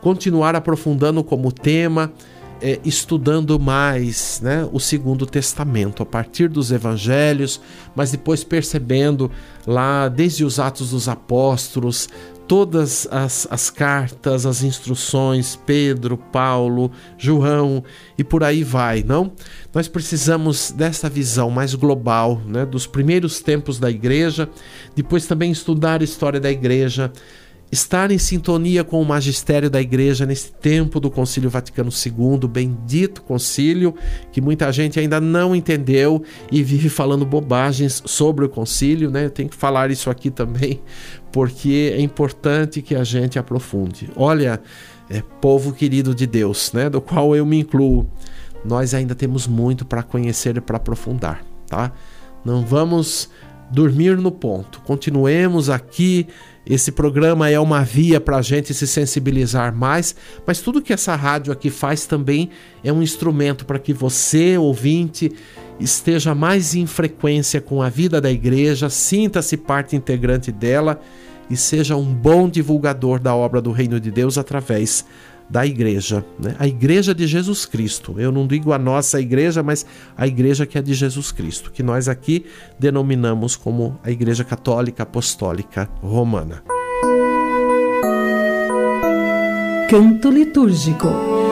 continuar 0.00 0.54
aprofundando 0.54 1.22
como 1.24 1.50
tema, 1.50 2.12
é, 2.60 2.78
estudando 2.84 3.58
mais 3.58 4.40
né, 4.42 4.68
o 4.72 4.78
Segundo 4.78 5.26
Testamento, 5.26 6.02
a 6.02 6.06
partir 6.06 6.48
dos 6.48 6.70
Evangelhos, 6.72 7.60
mas 7.94 8.10
depois 8.10 8.44
percebendo 8.44 9.30
lá 9.66 10.08
desde 10.08 10.44
os 10.44 10.58
Atos 10.58 10.90
dos 10.90 11.08
Apóstolos, 11.08 12.08
todas 12.46 13.08
as, 13.10 13.46
as 13.50 13.70
cartas, 13.70 14.46
as 14.46 14.62
instruções, 14.62 15.56
Pedro, 15.66 16.16
Paulo, 16.16 16.90
João 17.16 17.82
e 18.18 18.24
por 18.24 18.44
aí 18.44 18.62
vai, 18.62 19.02
não? 19.02 19.32
Nós 19.72 19.88
precisamos 19.88 20.70
dessa 20.70 21.08
visão 21.08 21.50
mais 21.50 21.74
global, 21.74 22.40
né, 22.46 22.64
dos 22.66 22.86
primeiros 22.86 23.40
tempos 23.40 23.78
da 23.78 23.90
igreja, 23.90 24.48
depois 24.94 25.26
também 25.26 25.50
estudar 25.50 26.00
a 26.00 26.04
história 26.04 26.40
da 26.40 26.50
igreja, 26.50 27.10
estar 27.74 28.10
em 28.10 28.18
sintonia 28.18 28.82
com 28.84 29.02
o 29.02 29.04
magistério 29.04 29.68
da 29.68 29.80
igreja 29.80 30.24
nesse 30.24 30.52
tempo 30.52 31.00
do 31.00 31.10
Concílio 31.10 31.50
Vaticano 31.50 31.90
II, 31.90 32.48
bendito 32.48 33.22
concílio, 33.22 33.94
que 34.32 34.40
muita 34.40 34.72
gente 34.72 34.98
ainda 34.98 35.20
não 35.20 35.54
entendeu 35.54 36.22
e 36.50 36.62
vive 36.62 36.88
falando 36.88 37.26
bobagens 37.26 38.02
sobre 38.06 38.44
o 38.44 38.48
concílio, 38.48 39.10
né? 39.10 39.26
Eu 39.26 39.30
tenho 39.30 39.48
que 39.48 39.56
falar 39.56 39.90
isso 39.90 40.08
aqui 40.08 40.30
também, 40.30 40.80
porque 41.32 41.92
é 41.94 42.00
importante 42.00 42.80
que 42.80 42.94
a 42.94 43.02
gente 43.02 43.38
aprofunde. 43.38 44.08
Olha, 44.16 44.60
é, 45.10 45.22
povo 45.40 45.72
querido 45.72 46.14
de 46.14 46.26
Deus, 46.26 46.72
né, 46.72 46.88
do 46.88 47.00
qual 47.00 47.34
eu 47.36 47.44
me 47.44 47.58
incluo, 47.58 48.08
nós 48.64 48.94
ainda 48.94 49.14
temos 49.14 49.46
muito 49.46 49.84
para 49.84 50.02
conhecer 50.02 50.56
e 50.56 50.60
para 50.60 50.76
aprofundar, 50.76 51.44
tá? 51.68 51.92
Não 52.44 52.64
vamos 52.64 53.28
dormir 53.70 54.16
no 54.16 54.30
ponto. 54.30 54.80
Continuemos 54.82 55.68
aqui. 55.68 56.26
Esse 56.66 56.90
programa 56.90 57.50
é 57.50 57.60
uma 57.60 57.82
via 57.84 58.18
para 58.18 58.38
a 58.38 58.42
gente 58.42 58.72
se 58.72 58.86
sensibilizar 58.86 59.74
mais, 59.74 60.16
mas 60.46 60.60
tudo 60.60 60.80
que 60.80 60.94
essa 60.94 61.14
rádio 61.14 61.52
aqui 61.52 61.68
faz 61.68 62.06
também 62.06 62.48
é 62.82 62.90
um 62.90 63.02
instrumento 63.02 63.66
para 63.66 63.78
que 63.78 63.92
você, 63.92 64.56
ouvinte, 64.56 65.30
esteja 65.78 66.34
mais 66.34 66.74
em 66.74 66.86
frequência 66.86 67.60
com 67.60 67.82
a 67.82 67.90
vida 67.90 68.18
da 68.18 68.30
igreja, 68.30 68.88
sinta-se 68.88 69.58
parte 69.58 69.94
integrante 69.94 70.50
dela 70.50 71.00
e 71.50 71.56
seja 71.56 71.96
um 71.96 72.14
bom 72.14 72.48
divulgador 72.48 73.18
da 73.18 73.34
obra 73.34 73.60
do 73.60 73.70
Reino 73.70 74.00
de 74.00 74.10
Deus 74.10 74.38
através 74.38 75.04
da 75.48 75.66
igreja, 75.66 76.24
né? 76.38 76.56
a 76.58 76.66
igreja 76.66 77.14
de 77.14 77.26
Jesus 77.26 77.66
Cristo. 77.66 78.14
Eu 78.18 78.32
não 78.32 78.46
digo 78.46 78.72
a 78.72 78.78
nossa 78.78 79.20
igreja, 79.20 79.62
mas 79.62 79.86
a 80.16 80.26
igreja 80.26 80.66
que 80.66 80.78
é 80.78 80.82
de 80.82 80.94
Jesus 80.94 81.30
Cristo, 81.30 81.70
que 81.70 81.82
nós 81.82 82.08
aqui 82.08 82.46
denominamos 82.78 83.56
como 83.56 83.98
a 84.02 84.10
Igreja 84.10 84.44
Católica 84.44 85.02
Apostólica 85.02 85.88
Romana. 86.02 86.62
Canto 89.88 90.30
litúrgico. 90.30 91.43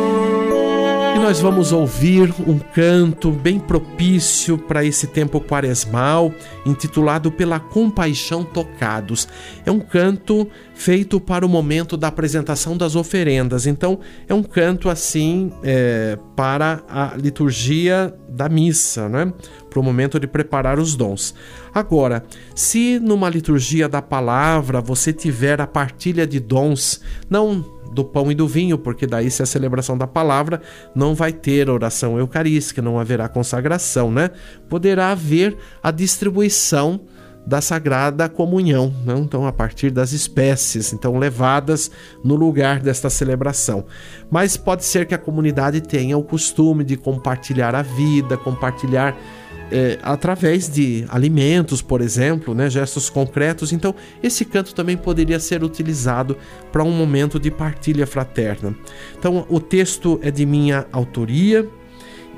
E 1.14 1.18
nós 1.18 1.40
vamos 1.40 1.72
ouvir 1.72 2.35
um 2.46 2.59
canto 2.59 3.31
bem 3.31 3.59
propício 3.59 4.57
para 4.57 4.83
esse 4.83 5.07
tempo 5.07 5.40
quaresmal, 5.40 6.33
intitulado 6.64 7.31
Pela 7.31 7.61
Compaixão 7.61 8.42
Tocados. 8.42 9.29
É 9.66 9.70
um 9.70 9.79
canto 9.79 10.48
feito 10.75 11.20
para 11.20 11.44
o 11.44 11.48
momento 11.48 11.98
da 11.98 12.09
apresentação 12.09 12.79
das 12.79 12.96
oferendas. 12.96 13.66
Então, 13.66 14.01
é 14.27 14.33
um 14.33 14.42
canto 14.42 14.88
assim 14.88 15.53
é, 15.62 16.18
para 16.35 16.83
a 16.88 17.14
liturgia 17.14 18.14
da 18.29 18.48
missa, 18.48 19.07
né? 19.09 19.33
para 19.68 19.81
o 19.81 19.83
momento 19.83 20.18
de 20.18 20.27
preparar 20.27 20.79
os 20.79 20.94
dons. 20.94 21.35
Agora, 21.75 22.25
se 22.55 22.98
numa 22.98 23.29
liturgia 23.29 23.88
da 23.88 24.01
palavra 24.01 24.81
você 24.81 25.12
tiver 25.12 25.61
a 25.61 25.66
partilha 25.66 26.27
de 26.27 26.40
dons, 26.40 27.01
não 27.29 27.82
do 27.92 28.05
pão 28.05 28.31
e 28.31 28.35
do 28.35 28.48
vinho, 28.48 28.78
porque 28.78 29.07
daí 29.07 29.31
se 29.31 29.42
a 29.42 29.46
celebração 29.46 29.96
da 29.96 30.07
palavra 30.07 30.61
não 30.94 31.14
vai 31.14 31.33
ter 31.33 31.68
oração 31.68 32.18
eucarística, 32.18 32.83
não 32.83 32.98
haverá 32.98 33.28
consagração, 33.28 34.11
né? 34.11 34.31
Poderá 34.68 35.11
haver 35.12 35.57
a 35.83 35.90
distribuição 35.90 37.00
da 37.46 37.61
Sagrada 37.61 38.28
Comunhão, 38.28 38.94
né? 39.05 39.14
então 39.18 39.46
a 39.46 39.52
partir 39.52 39.90
das 39.90 40.12
espécies, 40.12 40.92
então 40.92 41.18
levadas 41.18 41.90
no 42.24 42.37
lugar 42.37 42.78
desta 42.78 43.11
celebração. 43.11 43.85
Mas 44.31 44.57
pode 44.57 44.85
ser 44.85 45.07
que 45.07 45.14
a 45.14 45.18
comunidade 45.18 45.81
tenha 45.81 46.16
o 46.16 46.22
costume 46.22 46.85
de 46.85 46.96
compartilhar 46.96 47.74
a 47.74 47.83
vida, 47.83 48.37
compartilhar 48.37 49.16
é, 49.72 49.98
através 50.02 50.68
de 50.68 51.04
alimentos, 51.08 51.80
por 51.80 52.00
exemplo, 52.00 52.54
né, 52.54 52.68
gestos 52.68 53.08
concretos. 53.08 53.72
Então, 53.72 53.94
esse 54.22 54.44
canto 54.44 54.74
também 54.74 54.96
poderia 54.96 55.40
ser 55.40 55.64
utilizado 55.64 56.37
para 56.70 56.85
um 56.85 56.92
momento 56.92 57.40
de 57.40 57.50
partilha 57.50 58.06
fraterna. 58.06 58.74
Então, 59.18 59.46
o 59.48 59.58
texto 59.58 60.20
é 60.22 60.30
de 60.30 60.44
minha 60.44 60.87
autoria 60.92 61.68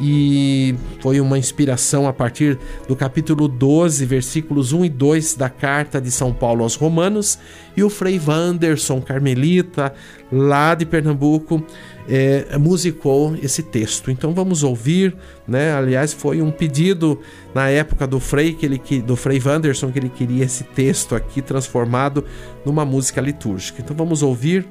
e 0.00 0.74
foi 1.00 1.20
uma 1.20 1.38
inspiração 1.38 2.09
a 2.09 2.12
partir 2.12 2.59
do 2.88 2.96
capítulo 2.96 3.46
12, 3.46 4.04
versículos 4.04 4.72
1 4.72 4.87
e 4.87 4.88
2 4.88 5.35
da 5.35 5.48
carta 5.48 6.00
de 6.00 6.11
São 6.11 6.33
Paulo 6.33 6.64
aos 6.64 6.74
Romanos. 6.74 7.38
E 7.76 7.83
o 7.83 7.90
Frei 7.90 8.20
Wanderson, 8.24 9.00
carmelita, 9.00 9.94
lá 10.33 10.74
de 10.74 10.85
Pernambuco, 10.85 11.64
é, 12.09 12.59
musicou 12.59 13.37
esse 13.42 13.62
texto. 13.62 14.11
Então 14.11 14.35
vamos 14.35 14.62
ouvir, 14.62 15.16
né? 15.46 15.72
Aliás, 15.72 16.12
foi 16.12 16.42
um 16.42 16.50
pedido 16.50 17.20
na 17.54 17.68
época 17.68 18.07
do 18.07 18.18
Frei 18.18 18.52
que 18.52 18.66
ele 18.66 18.80
do 19.02 19.16
Frei 19.16 19.40
Wanderson 19.44 19.92
que 19.92 19.98
ele 19.98 20.09
queria 20.09 20.44
esse 20.44 20.64
texto 20.64 21.14
aqui 21.14 21.40
transformado 21.40 22.24
numa 22.64 22.85
música 22.85 23.20
litúrgica. 23.20 23.80
Então 23.80 23.96
vamos 23.96 24.22
ouvir 24.22 24.66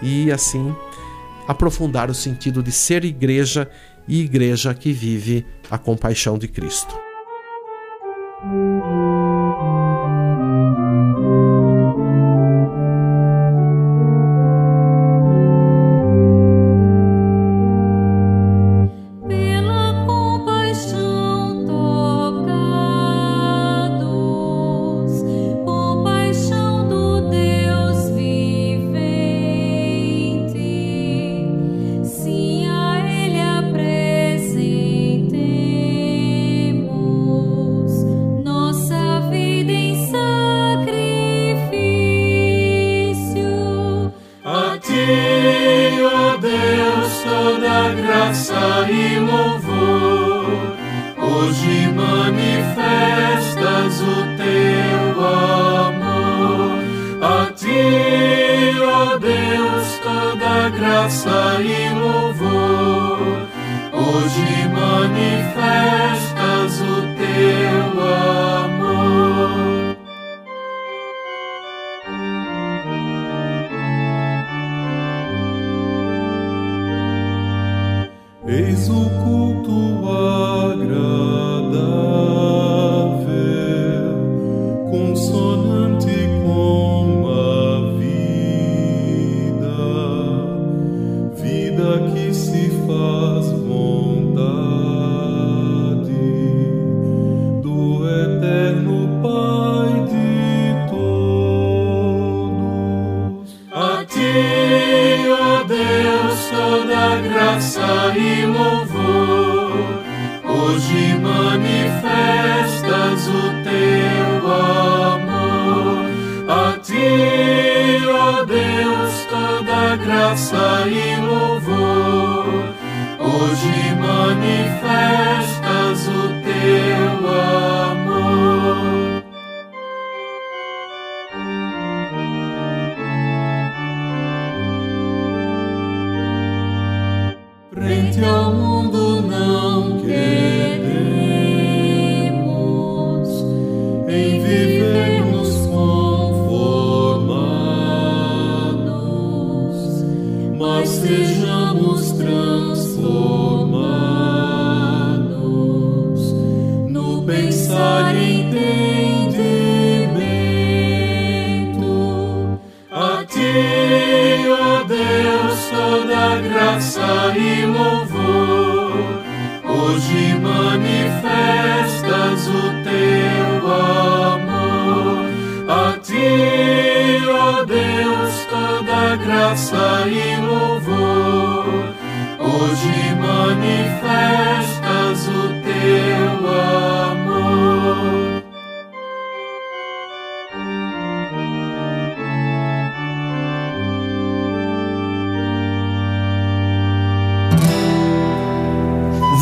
e 0.00 0.30
assim 0.30 0.74
aprofundar 1.48 2.10
o 2.10 2.14
sentido 2.14 2.62
de 2.62 2.70
ser 2.70 3.06
igreja 3.06 3.70
e 4.08 4.22
igreja 4.22 4.72
que 4.74 4.92
vive 4.92 5.44
a 5.70 5.76
compaixão 5.76 6.38
de 6.38 6.48
Cristo. 6.48 6.94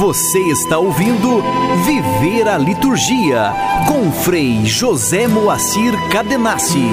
Você 0.06 0.38
está 0.38 0.78
ouvindo 0.78 1.42
Viver 1.84 2.46
a 2.46 2.56
Liturgia 2.56 3.52
com 3.88 4.12
Frei 4.12 4.64
José 4.64 5.26
Moacir 5.26 5.92
Cadenassi. 6.12 6.86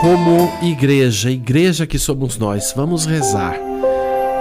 Como 0.00 0.50
igreja, 0.60 1.30
igreja 1.30 1.86
que 1.86 1.96
somos 1.96 2.36
nós, 2.36 2.72
vamos 2.74 3.06
rezar. 3.06 3.56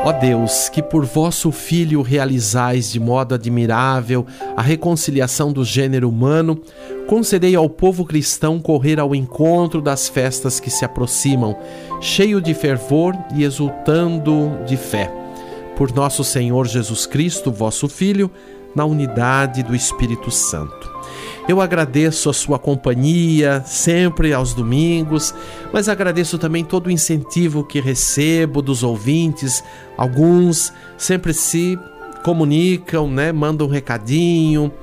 Ó 0.04 0.12
Deus, 0.12 0.70
que 0.70 0.82
por 0.82 1.06
vosso 1.06 1.52
Filho 1.52 2.02
realizais 2.02 2.92
de 2.92 3.00
modo 3.00 3.36
admirável 3.36 4.26
a 4.58 4.62
reconciliação 4.64 5.54
do 5.54 5.64
gênero 5.64 6.10
humano, 6.10 6.60
concedei 7.06 7.56
ao 7.56 7.70
povo 7.70 8.04
cristão 8.04 8.60
correr 8.60 9.00
ao 9.00 9.14
encontro 9.14 9.84
das 9.84 10.10
festas 10.10 10.60
que 10.60 10.72
se 10.72 10.84
aproximam, 10.84 11.56
cheio 12.02 12.42
de 12.42 12.56
fervor 12.56 13.16
e 13.36 13.44
exultando 13.44 14.58
de 14.66 14.76
fé. 14.76 15.19
Por 15.80 15.94
nosso 15.94 16.26
Senhor 16.26 16.68
Jesus 16.68 17.06
Cristo, 17.06 17.54
vosso 17.54 17.88
Filho, 17.88 18.30
na 18.76 18.84
unidade 18.84 19.64
do 19.64 19.74
Espírito 19.74 20.30
Santo. 20.30 20.92
Eu 21.48 21.62
agradeço 21.62 22.30
a 22.30 22.34
sua 22.34 22.60
companhia 22.60 23.64
sempre 23.66 24.34
aos 24.34 24.54
domingos, 24.54 25.34
mas 25.72 25.88
agradeço 25.88 26.38
também 26.38 26.66
todo 26.66 26.88
o 26.88 26.92
incentivo 26.92 27.64
que 27.64 27.80
recebo 27.80 28.62
dos 28.62 28.84
ouvintes. 28.84 29.64
Alguns 29.96 30.74
sempre 30.98 31.34
se 31.34 31.80
comunicam, 32.26 33.10
né, 33.10 33.32
mandam 33.32 33.66
um 33.66 33.70
recadinho 33.70 34.74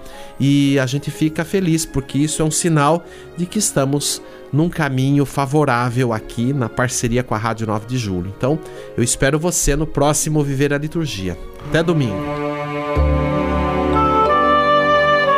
e 0.41 0.79
a 0.79 0.87
gente 0.87 1.11
fica 1.11 1.45
feliz 1.45 1.85
porque 1.85 2.17
isso 2.17 2.41
é 2.41 2.45
um 2.47 2.51
sinal 2.51 3.05
de 3.37 3.45
que 3.45 3.59
estamos 3.59 4.23
num 4.53 4.69
caminho 4.69 5.25
favorável 5.25 6.13
aqui 6.13 6.53
na 6.53 6.69
parceria 6.69 7.23
com 7.23 7.35
a 7.35 7.39
Rádio 7.39 7.67
9 7.67 7.87
de 7.87 7.99
Julho. 7.99 8.33
Então, 8.37 8.59
eu 8.97 9.03
espero 9.03 9.39
você 9.39 9.77
no 9.77 9.87
próximo 9.87 10.43
Viver 10.43 10.73
a 10.73 10.79
Liturgia. 10.79 11.37
Até 11.69 11.83
domingo. 11.83 12.17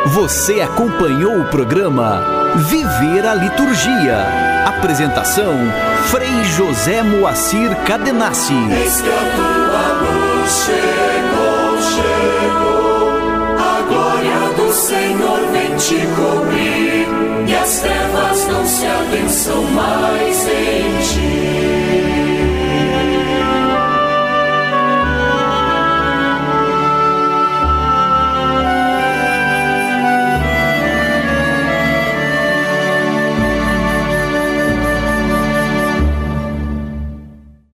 Você 0.07 0.61
acompanhou 0.61 1.41
o 1.41 1.45
programa 1.45 2.23
Viver 2.55 3.25
a 3.25 3.35
Liturgia. 3.35 4.17
Apresentação: 4.65 5.53
Frei 6.05 6.43
José 6.45 7.03
Moacir 7.03 7.75
Cadenassi. 7.85 8.53
Eis 8.53 9.01
que 9.01 9.09
a 9.09 9.35
tua 9.35 9.87
luz 10.01 10.51
chegou, 10.65 11.77
chegou. 11.93 13.19
A 13.57 13.81
glória 13.87 14.53
do 14.55 14.73
Senhor 14.73 15.39
vem 15.51 15.75
te 15.75 16.07
cobrir. 16.15 16.88
As 17.69 17.81
trevas 17.81 18.47
não 18.47 18.65
se 18.65 18.83
adensam 18.83 19.61
mais 19.61 20.47
em 20.47 20.97
ti. 21.03 21.58